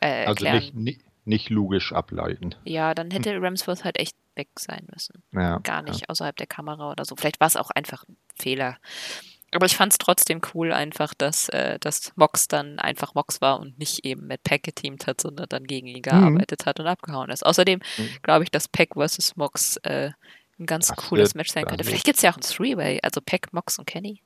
[0.00, 0.56] Äh, Also erklären.
[0.56, 2.54] nicht, nicht, nicht logisch ableiten.
[2.64, 5.22] Ja, dann hätte Ramsworth halt echt weg sein müssen.
[5.32, 7.16] Ja, Gar nicht außerhalb der Kamera oder so.
[7.16, 8.76] Vielleicht war es auch einfach ein Fehler.
[9.54, 13.60] Aber ich fand es trotzdem cool einfach, dass, äh, dass Mox dann einfach Mox war
[13.60, 17.30] und nicht eben mit Peck geteamt hat, sondern dann gegen ihn gearbeitet hat und abgehauen
[17.30, 17.46] ist.
[17.46, 18.08] Außerdem Mhm.
[18.22, 20.10] glaube ich, dass Peck versus Mox äh,
[20.58, 21.84] ein ganz Das cooles Match sein könnte.
[21.84, 24.22] Vielleicht gibt es ja auch ein Three-Way, also Peck, Mox und Kenny.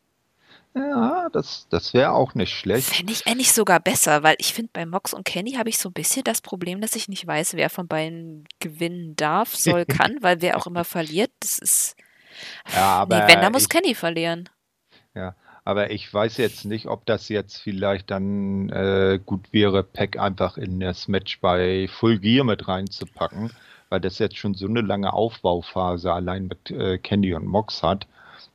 [0.75, 2.89] ja das, das wäre auch nicht schlecht.
[2.95, 5.89] Fände ich eigentlich sogar besser, weil ich finde, bei Mox und Kenny habe ich so
[5.89, 10.17] ein bisschen das Problem, dass ich nicht weiß, wer von beiden gewinnen darf, soll, kann,
[10.21, 11.97] weil wer auch immer verliert, das ist.
[12.75, 14.49] Ja, aber nee, wenn, dann muss ich- Kenny verlieren.
[15.15, 15.35] Ja,
[15.65, 20.57] aber ich weiß jetzt nicht, ob das jetzt vielleicht dann äh, gut wäre, Peck einfach
[20.57, 23.51] in das Match bei Full Gear mit reinzupacken,
[23.89, 28.07] weil das jetzt schon so eine lange Aufbauphase allein mit äh, Candy und Mox hat.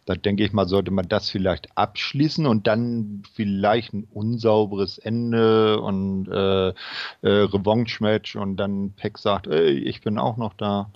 [0.06, 5.80] Da denke ich mal, sollte man das vielleicht abschließen und dann vielleicht ein unsauberes Ende
[5.82, 6.74] und äh, äh,
[7.22, 10.92] Revanche-Match und dann Peck sagt, ey, ich bin auch noch da.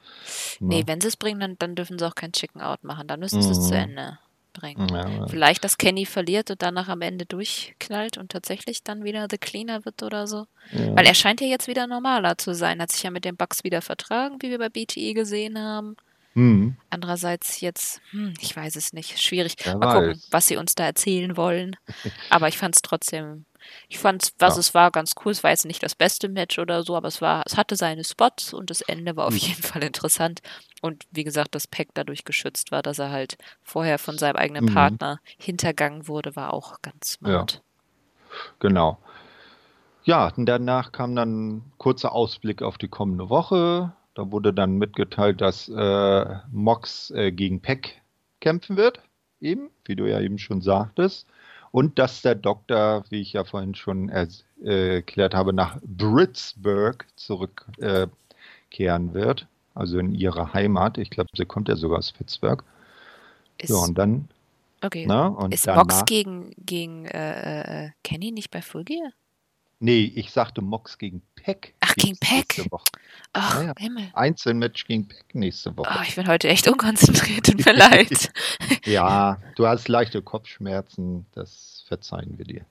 [0.59, 0.87] Nee, Ne?
[0.87, 3.07] wenn sie es bringen, dann, dann dürfen sie auch kein Chicken Out machen.
[3.07, 3.79] Dann müssen sie es zu Mhm.
[3.79, 4.19] Ende
[4.59, 4.87] bringen.
[4.89, 9.37] Ja, Vielleicht, dass Kenny verliert und danach am Ende durchknallt und tatsächlich dann wieder The
[9.37, 10.45] Cleaner wird oder so.
[10.71, 10.95] ja.
[10.95, 12.81] Weil er scheint ja jetzt wieder normaler zu sein.
[12.81, 15.95] Hat sich ja mit den Bugs wieder vertragen, wie wir bei BTE gesehen haben.
[16.33, 19.55] Hm, Andererseits jetzt, hm, ich weiß es nicht, schwierig.
[19.63, 20.27] Wer Mal gucken, weiß.
[20.29, 21.75] was sie uns da erzählen wollen.
[22.29, 23.45] Aber ich fand es trotzdem,
[23.89, 24.59] ich fand was Ja.
[24.59, 25.31] es war, ganz cool.
[25.31, 28.03] Es war jetzt nicht das beste Match oder so, aber es war, es hatte seine
[28.03, 29.39] Spots und das Ende war auf Hm.
[29.39, 30.41] jeden Fall interessant.
[30.81, 34.65] Und wie gesagt, dass Peck dadurch geschützt war, dass er halt vorher von seinem eigenen
[34.65, 34.73] Mhm.
[34.73, 37.61] Partner hintergangen wurde, war auch ganz smart.
[38.59, 38.99] Genau.
[40.03, 43.91] Ja, danach kam dann ein kurzer Ausblick auf die kommende Woche.
[44.13, 48.01] Da wurde dann mitgeteilt, dass äh, Mox äh, gegen Peck
[48.39, 49.01] kämpfen wird,
[49.41, 51.27] eben, wie du ja eben schon sagtest.
[51.71, 54.27] Und dass der Doktor, wie ich ja vorhin schon äh,
[54.63, 58.09] erklärt habe, nach Britsburg zurückkehren
[59.09, 59.47] äh, wird.
[59.77, 60.97] Also in ihre Heimat.
[60.97, 62.63] Ich glaube, sie kommt ja sogar aus Pittsburgh.
[63.59, 64.27] Ist, ja, und dann.
[64.81, 65.05] Okay.
[65.07, 69.11] Na, und ist danach, Mox gegen, gegen äh, äh Kenny nicht bei Full Gear?
[69.79, 71.75] Nee, ich sagte Mox gegen Peck.
[71.81, 72.67] Ach, gegen Peck?
[73.33, 73.73] Ach, ja, ja.
[73.77, 74.09] Himmel.
[74.13, 75.95] Einzelmatch gegen Peck nächste Woche.
[75.95, 78.31] Oh, ich bin heute echt unkonzentriert, tut mir leid.
[78.85, 82.65] ja, du hast leichte Kopfschmerzen, das verzeihen wir dir.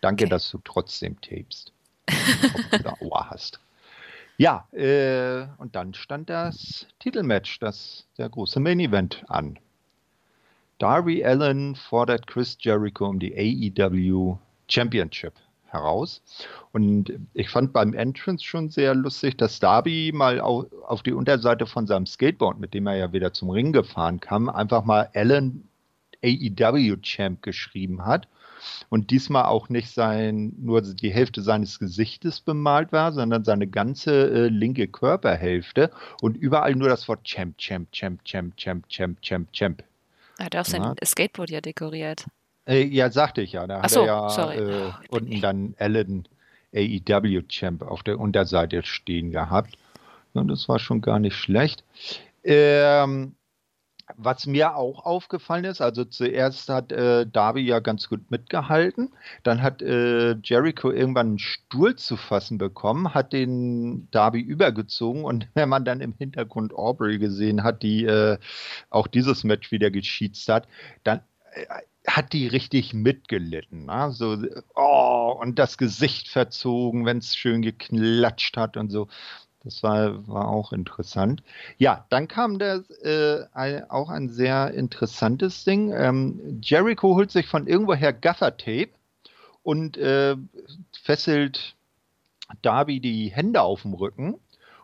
[0.00, 0.30] Danke, okay.
[0.30, 1.72] dass du trotzdem tapest.
[2.72, 3.60] oder Ohr hast.
[4.36, 9.58] Ja, äh, und dann stand das Titelmatch, das der große Main Event an.
[10.78, 14.36] Darby Allen fordert Chris Jericho um die AEW
[14.68, 15.34] Championship
[15.66, 16.20] heraus.
[16.72, 21.86] Und ich fand beim Entrance schon sehr lustig, dass Darby mal auf die Unterseite von
[21.86, 25.68] seinem Skateboard, mit dem er ja wieder zum Ring gefahren kam, einfach mal Allen
[26.24, 28.26] AEW Champ geschrieben hat.
[28.88, 34.30] Und diesmal auch nicht sein, nur die Hälfte seines Gesichtes bemalt war, sondern seine ganze
[34.30, 35.90] äh, linke Körperhälfte
[36.20, 39.84] und überall nur das Wort Champ, Champ, Champ, Champ, Champ, Champ, Champ, Champ.
[40.38, 42.26] Er hat auch sein Skateboard ja dekoriert.
[42.66, 43.66] Äh, ja, sagte ich ja.
[43.66, 46.26] Da Ach so, hat er ja äh, oh, unten dann Allen
[46.74, 49.76] AEW Champ auf der Unterseite stehen gehabt.
[50.32, 51.84] Und das war schon gar nicht schlecht.
[52.42, 53.36] Ähm,
[54.16, 59.62] was mir auch aufgefallen ist, also zuerst hat äh, Darby ja ganz gut mitgehalten, dann
[59.62, 65.68] hat äh, Jericho irgendwann einen Stuhl zu fassen bekommen, hat den Darby übergezogen und wenn
[65.68, 68.38] man dann im Hintergrund Aubrey gesehen hat, die äh,
[68.90, 70.68] auch dieses Match wieder gescheatzt hat,
[71.02, 71.20] dann
[71.52, 71.64] äh,
[72.06, 73.86] hat die richtig mitgelitten.
[73.86, 74.10] Ne?
[74.12, 74.36] So,
[74.74, 79.08] oh, und das Gesicht verzogen, wenn es schön geklatscht hat und so.
[79.64, 81.42] Das war, war auch interessant.
[81.78, 85.90] Ja, dann kam der, äh, auch ein sehr interessantes Ding.
[85.92, 88.90] Ähm, Jericho holt sich von irgendwoher Gaffer-Tape
[89.62, 90.36] und äh,
[91.02, 91.74] fesselt
[92.60, 94.36] Darby die Hände auf dem Rücken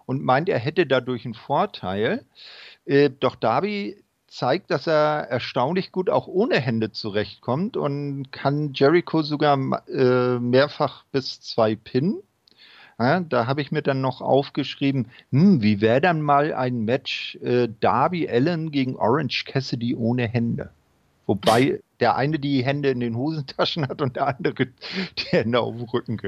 [0.07, 2.25] und meint, er hätte dadurch einen Vorteil.
[2.87, 9.23] Äh, doch Darby zeigt, dass er erstaunlich gut auch ohne Hände zurechtkommt und kann Jericho
[9.23, 9.57] sogar
[9.89, 12.23] äh, mehrfach bis zwei pinnen.
[13.01, 17.37] Ja, da habe ich mir dann noch aufgeschrieben, hm, wie wäre dann mal ein Match
[17.37, 20.69] äh, Darby Allen gegen Orange Cassidy ohne Hände?
[21.25, 25.77] Wobei der eine die Hände in den Hosentaschen hat und der andere die Hände auf
[25.77, 26.21] dem Rücken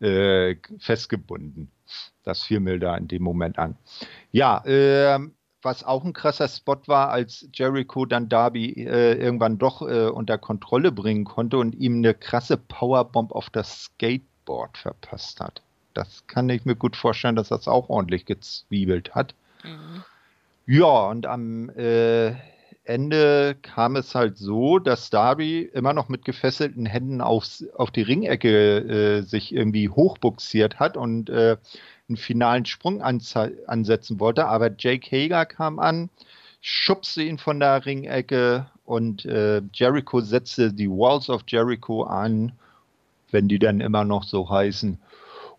[0.00, 1.70] äh, festgebunden.
[2.22, 3.74] Das fiel mir da in dem Moment an.
[4.30, 5.18] Ja, äh,
[5.62, 10.36] was auch ein krasser Spot war, als Jericho dann Darby äh, irgendwann doch äh, unter
[10.36, 15.62] Kontrolle bringen konnte und ihm eine krasse Powerbomb auf das Skateboard verpasst hat.
[15.94, 19.34] Das kann ich mir gut vorstellen, dass das auch ordentlich gezwiebelt hat.
[19.62, 20.04] Mhm.
[20.66, 22.34] Ja, und am äh,
[22.84, 28.02] Ende kam es halt so, dass Darby immer noch mit gefesselten Händen aufs, auf die
[28.02, 31.56] Ringecke äh, sich irgendwie hochbuxiert hat und äh,
[32.08, 36.10] einen finalen Sprung ansetzen wollte, aber Jake Hager kam an,
[36.60, 42.52] schubste ihn von der Ringecke und äh, Jericho setzte die Walls of Jericho an,
[43.30, 44.98] wenn die dann immer noch so heißen.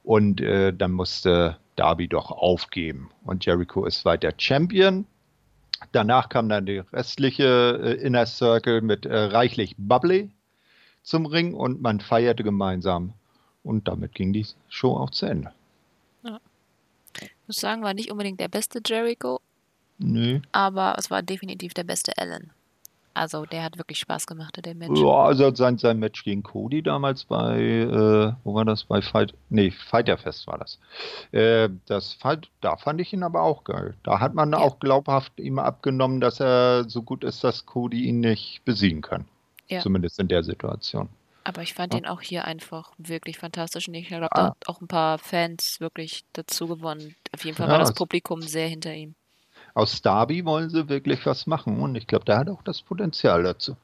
[0.05, 3.09] Und äh, dann musste Darby doch aufgeben.
[3.23, 5.05] Und Jericho ist weiter Champion.
[5.91, 10.29] Danach kam dann die restliche äh, Inner Circle mit äh, reichlich Bubbly
[11.01, 13.13] zum Ring und man feierte gemeinsam.
[13.63, 15.51] Und damit ging die Show auch zu Ende.
[17.21, 19.39] Ich muss sagen, war nicht unbedingt der beste Jericho.
[19.97, 20.39] Nö.
[20.51, 22.51] Aber es war definitiv der beste Allen.
[23.15, 24.99] Also der hat wirklich Spaß gemacht dem Match.
[24.99, 28.83] Ja, also sein, sein Match gegen Cody damals bei, äh, wo war das?
[28.83, 30.79] Bei Fight, nee, Fighterfest war das.
[31.31, 33.95] Äh, das Fight, da fand ich ihn aber auch geil.
[34.03, 34.57] Da hat man ja.
[34.57, 39.25] auch glaubhaft ihm abgenommen, dass er so gut ist, dass Cody ihn nicht besiegen kann.
[39.69, 39.79] Ja.
[39.79, 41.07] Zumindest in der Situation.
[41.45, 41.99] Aber ich fand ja.
[41.99, 44.35] ihn auch hier einfach wirklich fantastisch und ich glaube, ah.
[44.35, 47.15] da hat auch ein paar Fans wirklich dazu gewonnen.
[47.33, 49.15] Auf jeden Fall war das Publikum sehr hinter ihm.
[49.75, 53.43] Aus Darby wollen sie wirklich was machen und ich glaube, der hat auch das Potenzial
[53.43, 53.75] dazu.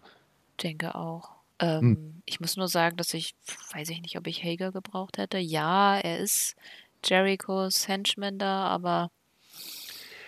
[0.64, 1.32] Denke auch.
[1.60, 2.22] Ähm, hm.
[2.26, 3.36] Ich muss nur sagen, dass ich,
[3.74, 5.38] weiß ich nicht, ob ich Hager gebraucht hätte.
[5.38, 6.56] Ja, er ist
[7.06, 9.12] Jerichos Henchman da, aber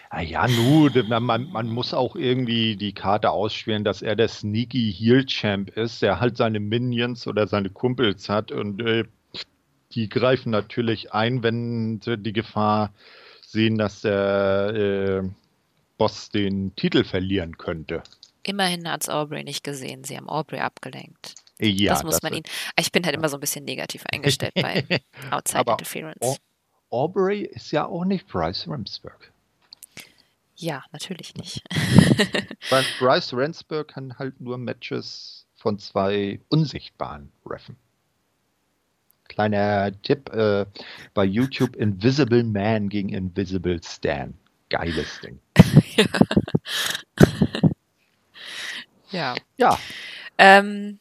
[0.10, 4.94] Ah ja, nu, man, man muss auch irgendwie die Karte ausspielen, dass er der Sneaky
[4.94, 9.06] Heel Champ ist, der halt seine Minions oder seine Kumpels hat und äh,
[9.94, 12.94] die greifen natürlich ein, wenn sie die Gefahr
[13.42, 15.30] sehen, dass der äh,
[16.04, 18.04] Boss den Titel verlieren könnte.
[18.46, 20.04] Immerhin hat es Aubrey nicht gesehen.
[20.04, 21.36] Sie haben Aubrey abgelenkt.
[21.62, 22.44] Ja, das muss das man ihn.
[22.78, 24.84] Ich bin halt immer so ein bisschen negativ eingestellt bei
[25.32, 26.42] Outside Aber Interference.
[26.90, 29.32] Aubrey ist ja auch nicht Bryce Ramsberg.
[30.58, 31.64] Ja, natürlich nicht.
[32.70, 37.78] Weil Bryce Ramsberg kann halt nur Matches von zwei Unsichtbaren reffen.
[39.30, 40.66] Kleiner Tipp äh,
[41.14, 44.34] bei YouTube: Invisible Man gegen Invisible Stan.
[44.70, 45.40] Geiles Ding.
[49.12, 49.36] ja.
[49.58, 49.78] ja.
[50.38, 51.00] Ähm,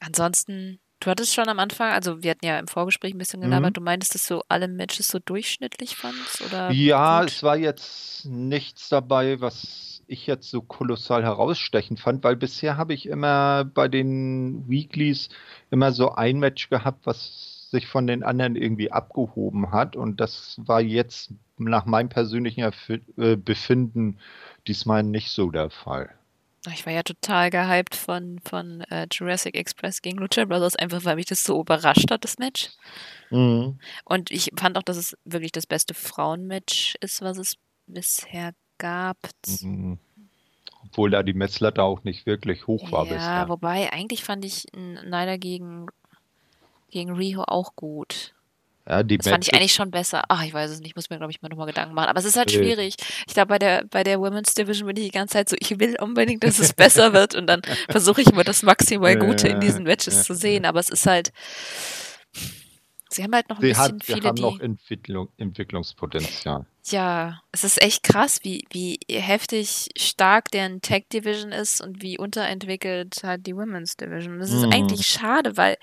[0.00, 3.70] ansonsten, du hattest schon am Anfang, also wir hatten ja im Vorgespräch ein bisschen gelabert,
[3.70, 3.74] Mhm.
[3.74, 6.42] du meintest, dass du alle Matches so durchschnittlich fandst?
[6.42, 7.30] Oder Ja, gut?
[7.30, 12.94] es war jetzt nichts dabei, was ich jetzt so kolossal herausstechend fand, weil bisher habe
[12.94, 15.28] ich immer bei den Weeklies
[15.70, 19.96] immer so ein Match gehabt, was sich von den anderen irgendwie abgehoben hat.
[19.96, 24.18] Und das war jetzt nach meinem persönlichen Erfi- äh, Befinden
[24.66, 26.10] diesmal nicht so der Fall.
[26.72, 31.14] Ich war ja total gehypt von, von äh, Jurassic Express gegen Lucha Brothers, einfach weil
[31.14, 32.70] mich das so überrascht hat, das Match.
[33.30, 33.78] Mhm.
[34.04, 39.16] Und ich fand auch, dass es wirklich das beste Frauenmatch ist, was es bisher gab.
[39.62, 39.98] Mhm.
[40.84, 43.48] Obwohl da die Messlatte auch nicht wirklich hoch war Ja, bisher.
[43.48, 45.86] wobei eigentlich fand ich Nyla gegen,
[46.90, 48.34] gegen Riho auch gut.
[48.88, 50.22] Ja, Das fand ich eigentlich schon besser.
[50.28, 52.08] Ach, ich weiß es nicht, muss mir, glaube ich, mal nochmal Gedanken machen.
[52.08, 52.94] Aber es ist halt schwierig.
[53.26, 55.78] Ich glaube, bei der, bei der Women's Division bin ich die ganze Zeit so, ich
[55.80, 57.34] will unbedingt, dass es besser wird.
[57.34, 60.64] Und dann versuche ich immer das maximal Gute in diesen Matches zu sehen.
[60.64, 61.32] Aber es ist halt,
[63.10, 66.66] sie haben halt noch ein sie bisschen hat, viele, haben noch die, Entwicklung, Entwicklungspotenzial.
[66.88, 72.18] ja, es ist echt krass, wie, wie heftig stark deren Tag Division ist und wie
[72.18, 74.38] unterentwickelt halt die Women's Division.
[74.38, 74.72] Das ist Mhm.
[74.72, 75.76] eigentlich schade, weil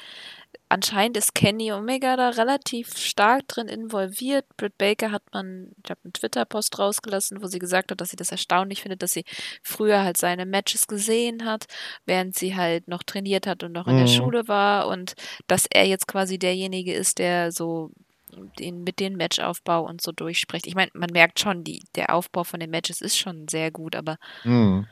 [0.70, 4.46] anscheinend ist Kenny Omega da relativ stark drin involviert.
[4.58, 8.16] Britt Baker hat man, ich habe einen Twitter-Post rausgelassen, wo sie gesagt hat, dass sie
[8.16, 9.26] das erstaunlich findet, dass sie
[9.62, 11.66] früher halt seine Matches gesehen hat,
[12.06, 14.12] während sie halt noch trainiert hat und noch in der Mhm.
[14.12, 15.14] Schule war und
[15.48, 17.92] dass er jetzt quasi derjenige ist, der so
[18.60, 20.66] den, mit dem Matchaufbau und so durchspricht.
[20.66, 23.96] Ich meine, man merkt schon, die, der Aufbau von den Matches ist schon sehr gut,
[23.96, 24.88] aber Mhm.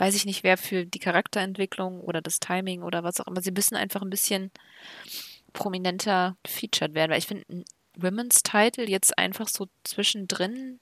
[0.00, 3.50] Weiß ich nicht, wer für die Charakterentwicklung oder das Timing oder was auch immer, sie
[3.50, 4.50] müssen einfach ein bisschen
[5.52, 7.64] prominenter featured werden, weil ich finde, ein
[7.96, 10.80] Women's Title jetzt einfach so zwischendrin,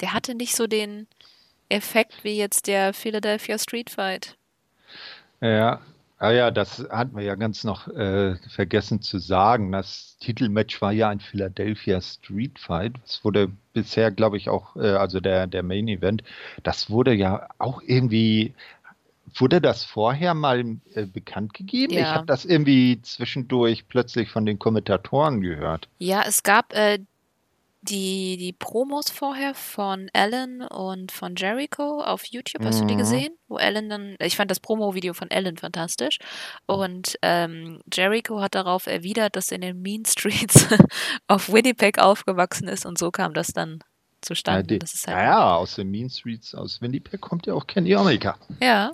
[0.00, 1.08] der hatte nicht so den
[1.68, 4.36] Effekt wie jetzt der Philadelphia Street Fight.
[5.40, 5.80] Ja,
[6.20, 9.72] ah ja, das hatten wir ja ganz noch äh, vergessen zu sagen.
[9.72, 12.94] Das Titelmatch war ja ein Philadelphia Street Fight.
[13.04, 16.22] Es wurde bisher, glaube ich, auch, äh, also der, der Main Event,
[16.62, 18.54] das wurde ja auch irgendwie,
[19.34, 20.60] wurde das vorher mal
[20.94, 21.92] äh, bekannt gegeben?
[21.94, 22.14] Ich Ja.
[22.14, 25.88] habe das irgendwie zwischendurch plötzlich von den Kommentatoren gehört.
[25.98, 26.98] Ja, es gab äh,
[27.82, 32.64] die, die Promos vorher von Alan und von Jericho auf YouTube.
[32.64, 32.98] Hast du die Mhm.
[32.98, 33.34] gesehen?
[33.48, 36.18] Wo Alan dann, ich fand das Promo-Video von Alan fantastisch.
[36.66, 40.66] Und ähm, Jericho hat darauf erwidert, dass er in den Mean Streets
[41.28, 43.84] auf Winnipeg aufgewachsen ist und so kam das dann Ja,
[44.22, 44.62] zustande.
[44.62, 47.66] die, Das ist ja, halt, ja, aus den Mean Streets aus Winnipeg kommt ja auch
[47.66, 48.36] Kenny Omega.
[48.60, 48.92] ja.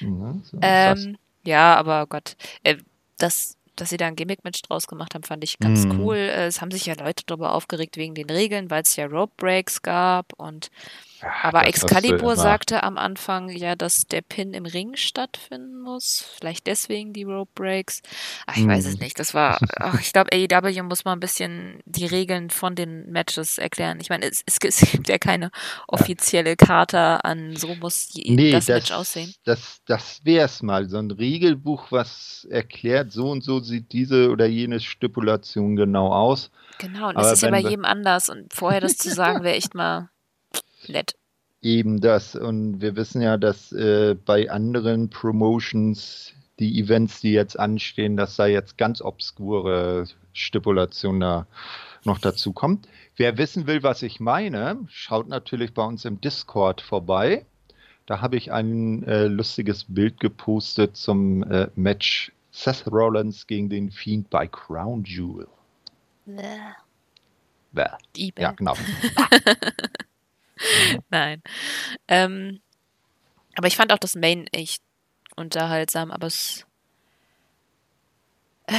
[0.00, 0.58] Mhm, so.
[0.62, 2.76] Ähm, ja, aber Gott, äh,
[3.18, 6.00] das, dass sie da ein Gimmick-Match draus gemacht haben, fand ich ganz Mhm.
[6.00, 6.16] cool.
[6.16, 9.32] Äh, es haben sich ja Leute darüber aufgeregt wegen den Regeln, weil es ja Rope
[9.36, 10.70] Breaks gab und
[11.20, 16.24] Ja, aber Excalibur sagte am Anfang ja, dass der Pin im Ring stattfinden muss.
[16.38, 18.02] Vielleicht deswegen die Rope Breaks.
[18.46, 19.00] Ach, ich weiß es Mhm.
[19.00, 19.18] nicht.
[19.18, 23.58] Das war, ach, ich glaube, AEW muss mal ein bisschen die Regeln von den Matches
[23.58, 23.98] erklären.
[24.00, 25.50] Ich meine, es, es, es gibt ja keine
[25.88, 29.34] offizielle Charta an, so muss je, Nee, das, das, Match aussehen.
[29.44, 30.88] das, das wär's mal.
[30.88, 36.50] So ein Regelbuch, was erklärt, so und so sieht diese oder jene Stipulation genau aus.
[36.78, 38.28] Genau, und es ist ja bei jedem anders.
[38.28, 40.10] Und vorher das zu sagen, wäre echt mal
[40.86, 41.14] nett.
[41.62, 47.58] eben das, und wir wissen ja, dass äh, bei anderen Promotions die Events, die jetzt
[47.58, 51.46] anstehen, dass da jetzt ganz obskure Stipulationen da
[52.04, 52.88] noch dazu kommt.
[53.16, 57.44] Wer wissen will, was ich meine, schaut natürlich bei uns im Discord vorbei.
[58.06, 63.90] Da habe ich ein äh, lustiges Bild gepostet zum äh, Match Seth Rollins gegen den
[63.90, 65.46] Fiend bei Crown Jewel.
[67.72, 67.84] Bäh.
[68.16, 68.42] eBay.
[68.42, 68.74] Ja, genau.
[71.10, 71.42] Nein.
[72.08, 72.60] Ähm,
[73.56, 74.82] aber ich fand auch das Main echt
[75.36, 76.64] unterhaltsam, aber es
[78.66, 78.74] äh,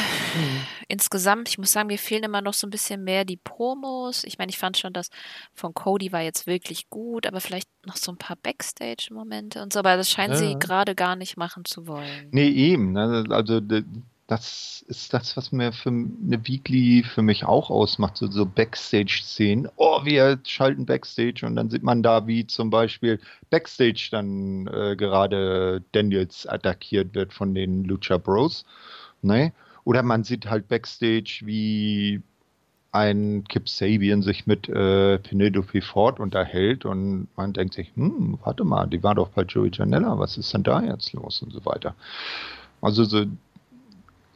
[0.87, 4.23] insgesamt, ich muss sagen, mir fehlen immer noch so ein bisschen mehr die Promos.
[4.23, 5.09] Ich meine, ich fand schon, das
[5.53, 9.79] von Cody war jetzt wirklich gut, aber vielleicht noch so ein paar Backstage-Momente und so,
[9.79, 10.57] aber das scheinen sie Ja.
[10.59, 12.29] gerade gar nicht machen zu wollen.
[12.31, 12.91] Nee, eben.
[12.91, 13.59] ne, Also
[14.29, 19.69] das ist das, was mir für eine Weekly für mich auch ausmacht, so, so Backstage-Szenen.
[19.75, 23.19] Oh, wir schalten Backstage und dann sieht man da, wie zum Beispiel
[23.49, 28.65] Backstage dann äh, gerade Daniels attackiert wird von den Lucha Bros.
[29.21, 29.51] Ne?
[29.89, 32.21] oder man sieht halt backstage, wie
[32.91, 38.63] ein Kip Sabian sich mit äh, Penelope Ford unterhält und man denkt sich, hm, warte
[38.65, 41.65] mal, die war doch bei Joey Janella, was ist denn da jetzt los und so
[41.65, 41.95] weiter.
[42.81, 43.25] Also so,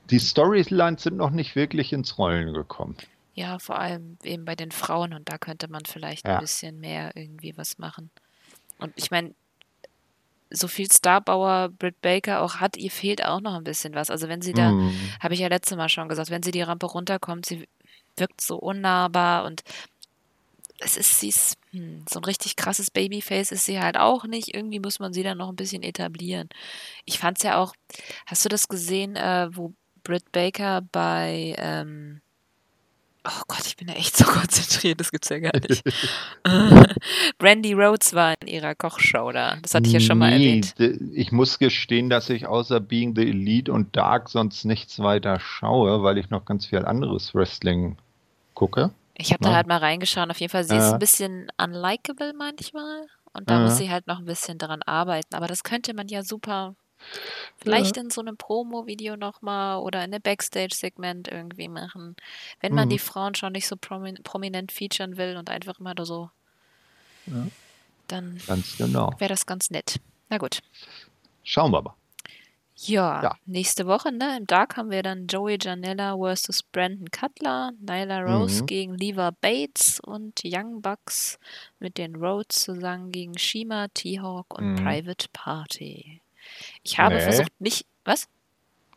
[0.10, 2.97] die Storylines sind noch nicht wirklich ins Rollen gekommen.
[3.36, 6.36] Ja, vor allem eben bei den Frauen und da könnte man vielleicht ja.
[6.36, 8.12] ein bisschen mehr irgendwie was machen.
[8.78, 9.34] Und ich meine,
[10.51, 14.12] so viel Starbauer Britt Baker auch hat, ihr fehlt auch noch ein bisschen was.
[14.12, 14.93] Also wenn sie da, mm.
[15.20, 17.68] habe ich ja letztes Mal schon gesagt, wenn sie die Rampe runterkommt, sie
[18.18, 19.64] wirkt so unnahbar und
[20.80, 24.54] es ist, sie ist hm, so ein richtig krasses Babyface ist sie halt auch nicht.
[24.54, 26.49] Irgendwie muss man sie dann noch ein bisschen etablieren.
[27.06, 27.74] Ich fand es ja auch,
[28.28, 29.74] hast du das gesehen, äh, wo
[30.04, 32.22] Britt Baker bei, ähm,
[33.26, 35.84] oh Gott, ich bin ja echt so konzentriert, das gibt's ja gar nicht.
[37.38, 39.56] Brandy Rhodes war in ihrer Kochshow da.
[39.62, 40.76] Das hatte ich ja schon mal erwähnt.
[41.14, 46.04] Ich muss gestehen, dass ich außer Being the Elite und Dark sonst nichts weiter schaue,
[46.04, 47.97] weil ich noch ganz viel anderes Wrestling
[48.54, 48.91] gucke.
[49.16, 49.56] Ich habe da ne?
[49.56, 50.30] halt mal reingeschaut.
[50.30, 50.88] Auf jeden Fall, sie ja.
[50.88, 53.06] ist ein bisschen unlikable manchmal.
[53.34, 53.64] Und da ja.
[53.64, 55.36] muss sie halt noch ein bisschen daran arbeiten.
[55.36, 56.76] Aber das könnte man ja super
[57.58, 58.04] vielleicht ja.
[58.04, 62.16] in so einem Promo-Video nochmal oder in einem Backstage-Segment irgendwie machen.
[62.60, 62.91] Wenn man mhm.
[62.91, 66.30] die Frauen schon nicht so promin prominent featuren will und einfach immer so.
[67.26, 67.47] Ja.
[68.08, 68.41] Dann
[68.78, 69.12] genau.
[69.18, 69.99] wäre das ganz nett.
[70.30, 70.60] Na gut.
[71.43, 71.95] Schauen wir mal.
[72.76, 74.36] Ja, ja, nächste Woche, ne?
[74.36, 78.66] Im Dark haben wir dann Joey Janella versus Brandon Cutler, Nyla Rose mhm.
[78.66, 81.39] gegen Lever Bates und Young Bucks
[81.80, 84.76] mit den Rhodes zusammen gegen Shima, T-Hawk und mhm.
[84.78, 86.20] Private Party.
[86.83, 87.21] Ich habe nee.
[87.21, 87.85] versucht, nicht.
[88.05, 88.27] Was?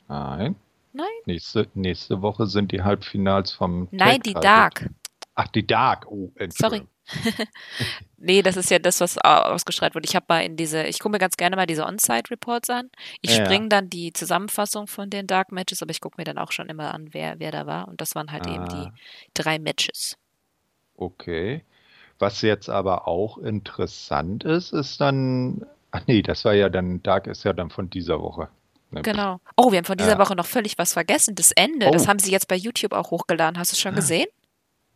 [0.09, 0.57] Nein.
[0.93, 1.07] Nein.
[1.27, 3.89] Nächste, nächste Woche sind die Halbfinals vom.
[3.91, 4.89] Nein, die Dark.
[5.35, 6.07] Ach, die Dark.
[6.09, 6.87] Oh, Sorry.
[8.17, 10.07] nee, das ist ja das, was ausgestrahlt wurde.
[10.09, 12.91] Ich habe mal in diese, ich gucke mir ganz gerne mal diese On-Site-Reports an.
[13.21, 16.39] Ich ja, springe dann die Zusammenfassung von den Dark Matches, aber ich gucke mir dann
[16.39, 17.87] auch schon immer an, wer, wer da war.
[17.89, 18.55] Und das waren halt ah.
[18.55, 18.89] eben die
[19.35, 20.17] drei Matches.
[20.97, 21.63] Okay.
[22.19, 25.67] Was jetzt aber auch interessant ist, ist dann,
[25.97, 28.49] ach nee, das war ja dann, Dark ist ja dann von dieser Woche.
[28.91, 29.03] Ne?
[29.03, 29.41] Genau.
[29.57, 30.19] Oh, wir haben von dieser ja.
[30.19, 31.35] Woche noch völlig was vergessen.
[31.35, 31.91] Das Ende, oh.
[31.91, 33.59] das haben sie jetzt bei YouTube auch hochgeladen.
[33.59, 34.27] Hast du es schon gesehen?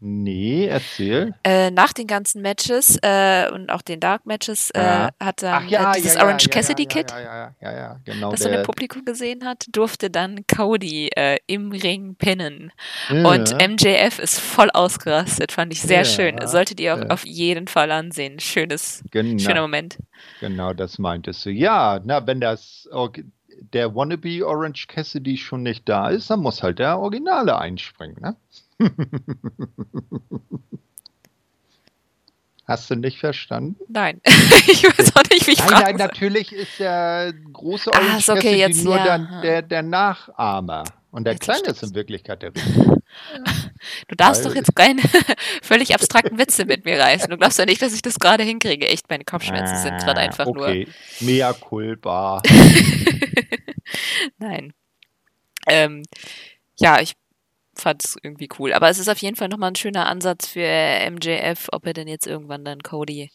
[0.03, 1.35] Nee, erzähl.
[1.45, 5.11] Äh, nach den ganzen Matches äh, und auch den Dark Matches äh, ja.
[5.21, 8.63] hat dann ja, äh, dieses ja, Orange Cassidy Kit, ja, ja, genau, das man im
[8.63, 12.73] Publikum gesehen hat, durfte dann Cody äh, im Ring pinnen.
[13.11, 16.39] Und MJF ist voll ausgerastet, fand ich sehr schön.
[16.47, 18.41] Solltet ihr auch auf jeden Fall ansehen.
[18.41, 19.39] Schönes, genau.
[19.39, 19.99] schöner Moment.
[20.41, 21.51] Genau, das meintest du.
[21.51, 22.89] Ja, na, wenn das
[23.75, 28.37] der Wannabe Orange Cassidy schon nicht da ist, dann muss halt der Originale einspringen, ne?
[32.71, 33.77] Hast du nicht verstanden?
[33.89, 38.37] Nein, ich weiß auch nicht, wie ich Nein, nein, natürlich ist der große Orange Ach,
[38.37, 39.19] okay, jetzt, nur ja.
[39.19, 40.85] der, der, der, Nachahmer.
[41.11, 43.01] Und der jetzt Kleine ist in Wirklichkeit der Richtige.
[44.07, 45.03] Du darfst Weil, doch jetzt keine
[45.63, 47.29] völlig abstrakten Witze mit mir reißen.
[47.29, 48.87] Du glaubst ja nicht, dass ich das gerade hinkriege.
[48.87, 50.87] Echt, meine Kopfschmerzen ah, sind gerade einfach okay.
[51.19, 51.29] nur.
[51.29, 52.41] Mea culpa.
[54.39, 54.73] Nein.
[55.67, 56.05] Ähm,
[56.79, 57.15] ja, ich
[57.75, 58.73] fand es irgendwie cool.
[58.73, 60.61] Aber es ist auf jeden Fall nochmal ein schöner Ansatz für
[61.11, 63.31] MJF, ob er denn jetzt irgendwann dann Cody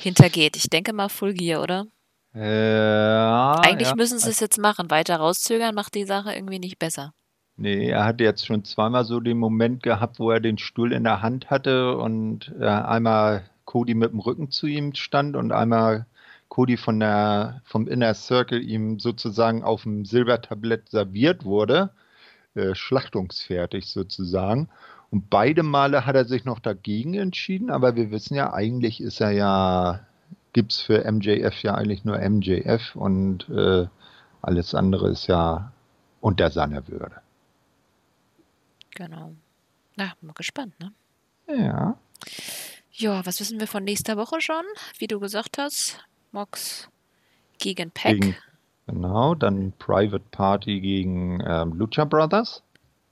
[0.00, 0.56] hintergeht.
[0.56, 1.86] Ich denke mal Full Gear, oder?
[2.34, 3.60] Ja.
[3.62, 3.96] Eigentlich ja.
[3.96, 4.90] müssen sie es jetzt machen.
[4.90, 7.12] Weiter rauszögern macht die Sache irgendwie nicht besser.
[7.56, 11.02] Nee, er hat jetzt schon zweimal so den Moment gehabt, wo er den Stuhl in
[11.02, 16.06] der Hand hatte und äh, einmal Cody mit dem Rücken zu ihm stand und einmal
[16.48, 21.90] Cody von der, vom Inner Circle ihm sozusagen auf dem Silbertablett serviert wurde.
[22.58, 24.68] Äh, schlachtungsfertig sozusagen.
[25.10, 29.20] Und beide Male hat er sich noch dagegen entschieden, aber wir wissen ja, eigentlich ist
[29.20, 30.00] er ja,
[30.52, 33.86] gibt es für MJF ja eigentlich nur MJF und äh,
[34.42, 35.72] alles andere ist ja
[36.20, 37.20] unter seiner Würde.
[38.90, 39.34] Genau.
[39.96, 40.92] Na, mal gespannt, ne?
[41.46, 41.96] Ja.
[42.90, 44.64] Ja, was wissen wir von nächster Woche schon?
[44.98, 46.88] Wie du gesagt hast, Mox
[47.58, 48.20] gegen Pack.
[48.20, 48.36] Gegen,
[48.88, 52.62] Genau, dann Private Party gegen ähm, Lucha Brothers.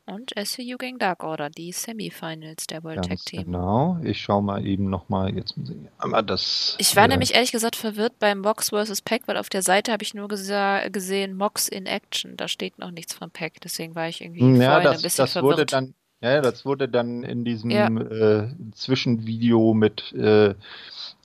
[0.07, 3.45] Und SCU gegen Dark Order, die Semifinals der World Ganz Tag Team.
[3.47, 6.77] Genau, ich schaue mal eben nochmal, jetzt muss ich einmal das.
[6.79, 9.03] Ich war äh, nämlich ehrlich gesagt verwirrt beim Mox vs.
[9.03, 12.93] Pack, weil auf der Seite habe ich nur gesehen Mox in Action, da steht noch
[12.93, 15.59] nichts von Pack, deswegen war ich irgendwie ja, das, ein bisschen das verwirrt.
[15.59, 17.89] Wurde dann, ja, das wurde dann in diesem ja.
[17.89, 20.55] äh, Zwischenvideo mit äh,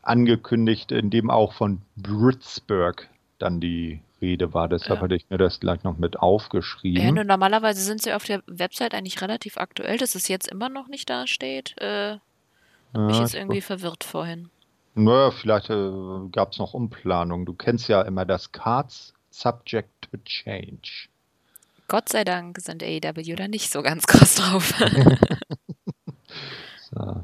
[0.01, 4.67] angekündigt, in dem auch von Britsburg dann die Rede war.
[4.67, 5.03] Deshalb ja.
[5.03, 7.17] hatte ich mir das gleich noch mit aufgeschrieben.
[7.17, 10.87] Ja, normalerweise sind sie auf der Website eigentlich relativ aktuell, dass es jetzt immer noch
[10.87, 11.75] nicht da steht.
[11.81, 12.19] Äh, ja,
[12.93, 14.49] mich jetzt irgendwie verwirrt vorhin.
[14.93, 15.91] Naja, vielleicht äh,
[16.31, 17.45] gab es noch Umplanung.
[17.45, 21.07] Du kennst ja immer das Cards Subject to Change.
[21.87, 24.73] Gott sei Dank sind AEW da nicht so ganz krass drauf.
[26.91, 27.23] so.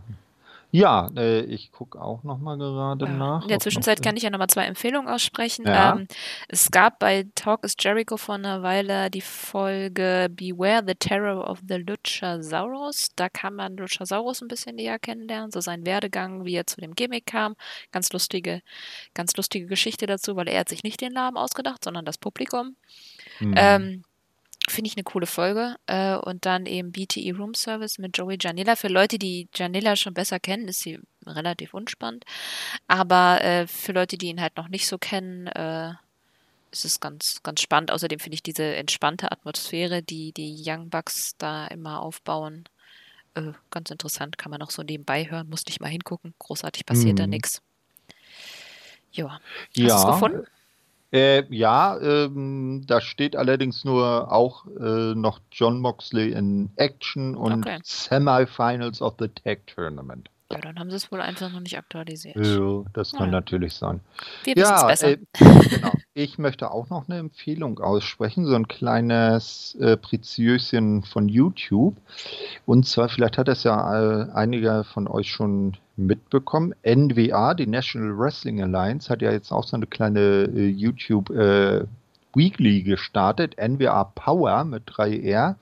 [0.72, 3.12] Ja, äh, ich gucke auch noch mal gerade Ja.
[3.12, 3.42] nach.
[3.44, 5.66] In der Zwischenzeit kann ich ja nochmal zwei Empfehlungen aussprechen.
[5.66, 5.94] Ja.
[5.94, 6.08] Ähm,
[6.50, 11.60] es gab bei Talk is Jericho vor einer Weile die Folge Beware the Terror of
[11.68, 13.10] the Luchasaurus.
[13.16, 16.96] Da kann man Luchasaurus ein bisschen näher kennenlernen, so sein Werdegang, wie er zu dem
[16.96, 17.56] Gimmick kam.
[17.92, 18.62] Ganz lustige,
[19.14, 22.76] ganz lustige Geschichte dazu, weil er hat sich nicht den Namen ausgedacht, sondern das Publikum.
[23.38, 23.54] Hm.
[23.56, 24.04] Ähm,
[24.70, 25.76] Finde ich eine coole Folge.
[25.88, 28.76] Äh, und dann eben BTE Room Service mit Joey Janela.
[28.76, 32.26] Für Leute, die Janela schon besser kennen, ist sie relativ unspannend.
[32.88, 35.94] Aber äh, für Leute, die ihn halt noch nicht so kennen, äh,
[36.72, 37.92] ist es ganz, ganz spannend.
[37.92, 42.66] Außerdem finde ich diese entspannte Atmosphäre, die die Young Bucks da immer aufbauen,
[43.70, 44.38] ganz interessant.
[44.40, 46.34] Kann man auch so nebenbei hören, muss nicht mal hingucken.
[46.40, 47.30] Großartig passiert da Mhm.
[47.30, 47.62] nichts.
[49.12, 49.40] Ja.
[49.40, 50.48] Hast ja, du's gefunden?
[51.12, 57.66] Äh, ja, ähm, da steht allerdings nur auch äh, noch John Moxley in Action und
[57.66, 57.80] Okay.
[57.84, 60.30] Semifinals of the Tag Tournament.
[60.52, 62.38] Ja, dann haben sie es wohl einfach noch nicht aktualisiert.
[62.38, 63.32] Ja, das kann Ja.
[63.32, 64.00] natürlich sein.
[64.46, 65.10] Wir Ja, besser.
[65.12, 65.18] äh,
[65.70, 65.94] genau.
[66.14, 71.96] Ich möchte auch noch eine Empfehlung aussprechen, so ein kleines äh, Preziöschen von YouTube.
[72.66, 76.74] Und zwar, vielleicht hat das ja äh, einige von euch schon mitbekommen.
[76.86, 81.84] NWA, die National Wrestling Alliance, hat ja jetzt auch so eine kleine äh, YouTube äh,
[82.34, 83.56] Weekly gestartet.
[83.58, 85.56] NWA Power mit 3R.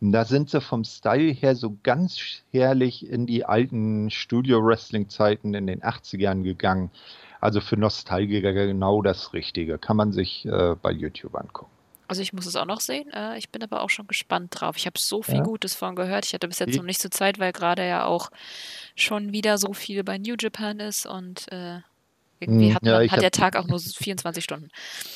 [0.00, 2.18] Und da sind sie vom Style her so ganz
[2.52, 6.90] herrlich in die alten Studio-Wrestling-Zeiten in den 80ern gegangen.
[7.40, 9.78] Also für Nostalgiker genau das Richtige.
[9.78, 11.75] Kann man sich äh, bei YouTube angucken.
[12.08, 13.10] Also ich muss es auch noch sehen.
[13.12, 14.76] Äh, ich bin aber auch schon gespannt drauf.
[14.76, 15.42] Ich habe so viel Ja.
[15.42, 16.24] Gutes von gehört.
[16.26, 18.30] Ich hatte bis jetzt Ich- noch nicht so Zeit, weil gerade ja auch
[18.94, 21.80] schon wieder so viel bei New Japan ist und äh,
[22.38, 24.68] irgendwie Hm, hat, man, hat der Tag auch nur 24 Stunden.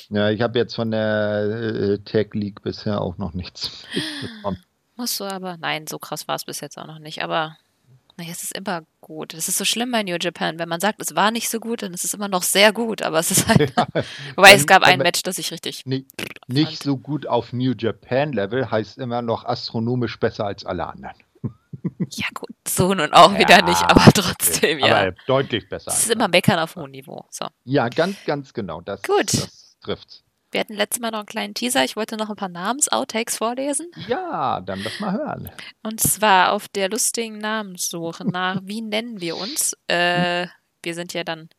[0.08, 3.84] Ja, ich habe jetzt von der äh, Tag League bisher auch noch nichts.
[4.96, 5.56] Musst du aber.
[5.58, 7.22] Nein, so krass war es bis jetzt auch noch nicht.
[7.22, 7.56] Aber
[8.20, 9.32] naja, es ist immer gut.
[9.32, 10.58] Es ist so schlimm bei New Japan.
[10.58, 13.00] Wenn man sagt, es war nicht so gut, dann ist es immer noch sehr gut.
[13.00, 13.72] Aber es ist halt.
[14.36, 15.86] Wobei es gab ein Match, das ich richtig.
[15.86, 16.06] Ni-
[16.46, 16.82] nicht fand.
[16.82, 21.16] so gut auf New Japan Level heißt immer noch astronomisch besser als alle anderen.
[22.10, 24.96] Ja, gut, so nun auch wieder nicht, aber trotzdem, ja.
[25.00, 25.92] Aber deutlich besser.
[25.92, 27.24] Es ist immer meckern auf hohem Niveau.
[27.30, 27.46] So.
[27.64, 28.80] Ja, ganz, ganz genau.
[28.80, 29.32] Das, Gut.
[29.32, 30.24] das trifft's.
[30.50, 31.84] Wir hatten letztes Mal noch einen kleinen Teaser.
[31.84, 33.90] Ich wollte noch ein paar Namens-Outtakes vorlesen.
[34.08, 35.50] Ja, dann lass mal hören.
[35.82, 39.76] Und zwar auf der lustigen Namenssuche nach, wie nennen wir uns?
[39.86, 40.48] Äh,
[40.82, 41.50] wir sind ja dann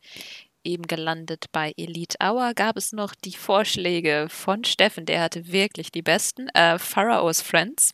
[0.64, 2.52] eben gelandet bei Elite Hour.
[2.54, 6.48] Gab es noch die Vorschläge von Steffen, der hatte wirklich die besten.
[6.50, 7.92] Äh, Pharaoh's Friends,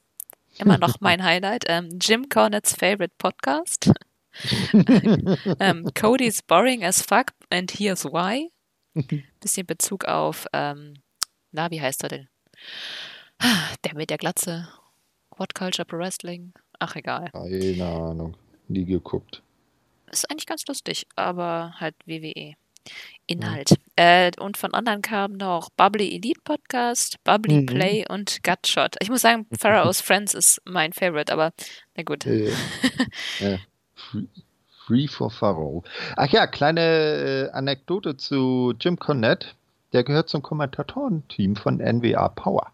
[0.58, 1.64] immer noch mein Highlight.
[1.68, 3.92] Ähm, Jim Cornett's Favorite Podcast.
[5.60, 8.50] ähm, Cody's Boring as Fuck and Here's Why.
[9.40, 10.94] Bisschen Bezug auf, ähm,
[11.52, 12.28] na, wie heißt er denn?
[13.84, 14.68] Der mit der Glatze.
[15.36, 16.52] What Culture Pro Wrestling.
[16.80, 17.30] Ach, egal.
[17.32, 18.36] Keine Ahnung.
[18.66, 19.42] Nie geguckt.
[20.10, 22.54] Ist eigentlich ganz lustig, aber halt WWE.
[23.26, 23.74] Inhalt.
[23.96, 27.66] Äh, und von anderen kamen noch Bubbly Elite Podcast, Bubbly Mhm.
[27.66, 28.96] Play und Gutshot.
[29.00, 31.52] Ich muss sagen, Pharaoh's Friends ist mein Favorite, aber
[31.94, 32.24] na gut.
[32.26, 32.50] Äh,
[33.40, 33.58] äh,
[34.88, 35.82] Free, for Pharaoh.
[36.16, 39.48] Ach ja, kleine äh, Anekdote zu Jim Cornette.
[39.92, 42.68] Der gehört zum Kommentatorenteam von NWA Power.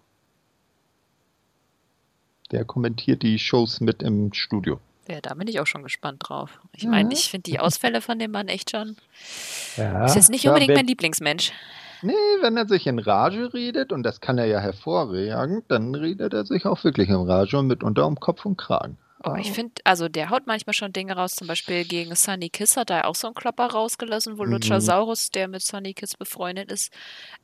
[2.52, 4.78] Der kommentiert die Shows mit im Studio.
[5.08, 6.60] Ja, da bin ich auch schon gespannt drauf.
[6.72, 6.90] Ich Ja.
[6.90, 8.96] meine, ich finde die Ausfälle von dem Mann echt schon.
[9.76, 11.52] Ja, Ist jetzt nicht ja, unbedingt wenn, mein Lieblingsmensch.
[12.02, 12.12] Nee,
[12.42, 16.44] wenn er sich in Rage redet, und das kann er ja hervorragend, dann redet er
[16.46, 18.98] sich auch wirklich in Rage und mitunter um Kopf und Kragen.
[19.24, 22.76] Aber ich finde, also der haut manchmal schon Dinge raus, zum Beispiel gegen Sunny Kiss
[22.76, 24.52] hat er auch so einen Klopper rausgelassen, wo Mhm.
[24.52, 26.92] Luchasaurus, der mit Sunny Kiss befreundet ist,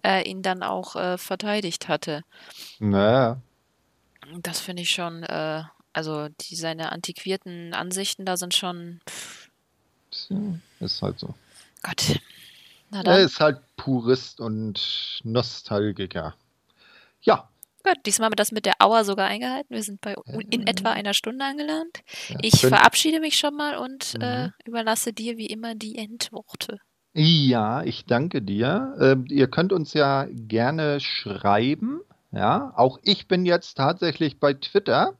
[0.04, 2.22] äh, ihn dann auch äh, verteidigt hatte.
[2.78, 3.40] Naja,
[4.38, 5.62] Das finde ich schon, äh,
[5.92, 9.48] also die, seine antiquierten Ansichten da sind schon, pff,
[10.80, 11.34] ist halt so.
[11.82, 12.20] Gott.
[12.90, 16.34] Na Er ist halt Purist und Nostalgiker.
[17.22, 17.49] Ja,
[17.82, 19.74] gut, diesmal haben wir das mit der Auer sogar eingehalten.
[19.74, 20.14] Wir sind bei
[20.50, 22.00] in etwa einer Stunde angelangt.
[22.28, 24.52] ja, Ich verabschiede mich schon mal und äh, Mhm.
[24.64, 26.78] überlasse dir wie immer die Endworte.
[27.12, 28.94] Ja, ich danke dir.
[29.00, 32.00] Ähm, ihr könnt uns ja gerne schreiben.
[32.32, 35.18] Ja, auch ich bin jetzt tatsächlich bei Twitter,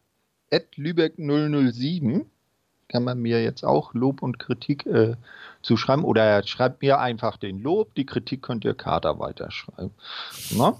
[0.77, 2.27] Lübeck007.
[2.91, 5.15] Kann man mir jetzt auch Lob und Kritik äh,
[5.63, 7.95] zuschreiben oder schreibt mir einfach den Lob.
[7.95, 9.93] Die Kritik könnt ihr Kater weiterschreiben.
[10.51, 10.75] Ne?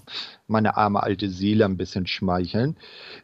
[0.47, 2.75] Meine arme alte Seele ein bisschen schmeicheln.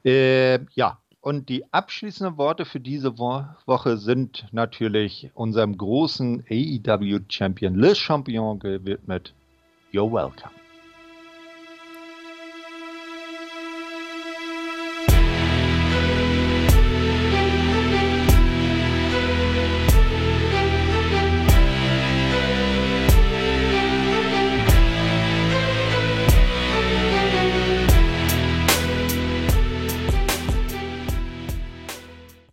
[0.06, 7.76] Äh, ja, und die abschließenden Worte für diese Wo Woche sind natürlich unserem großen AEW-Champion
[7.76, 9.34] Le Champion gewidmet.
[9.92, 10.57] You're welcome.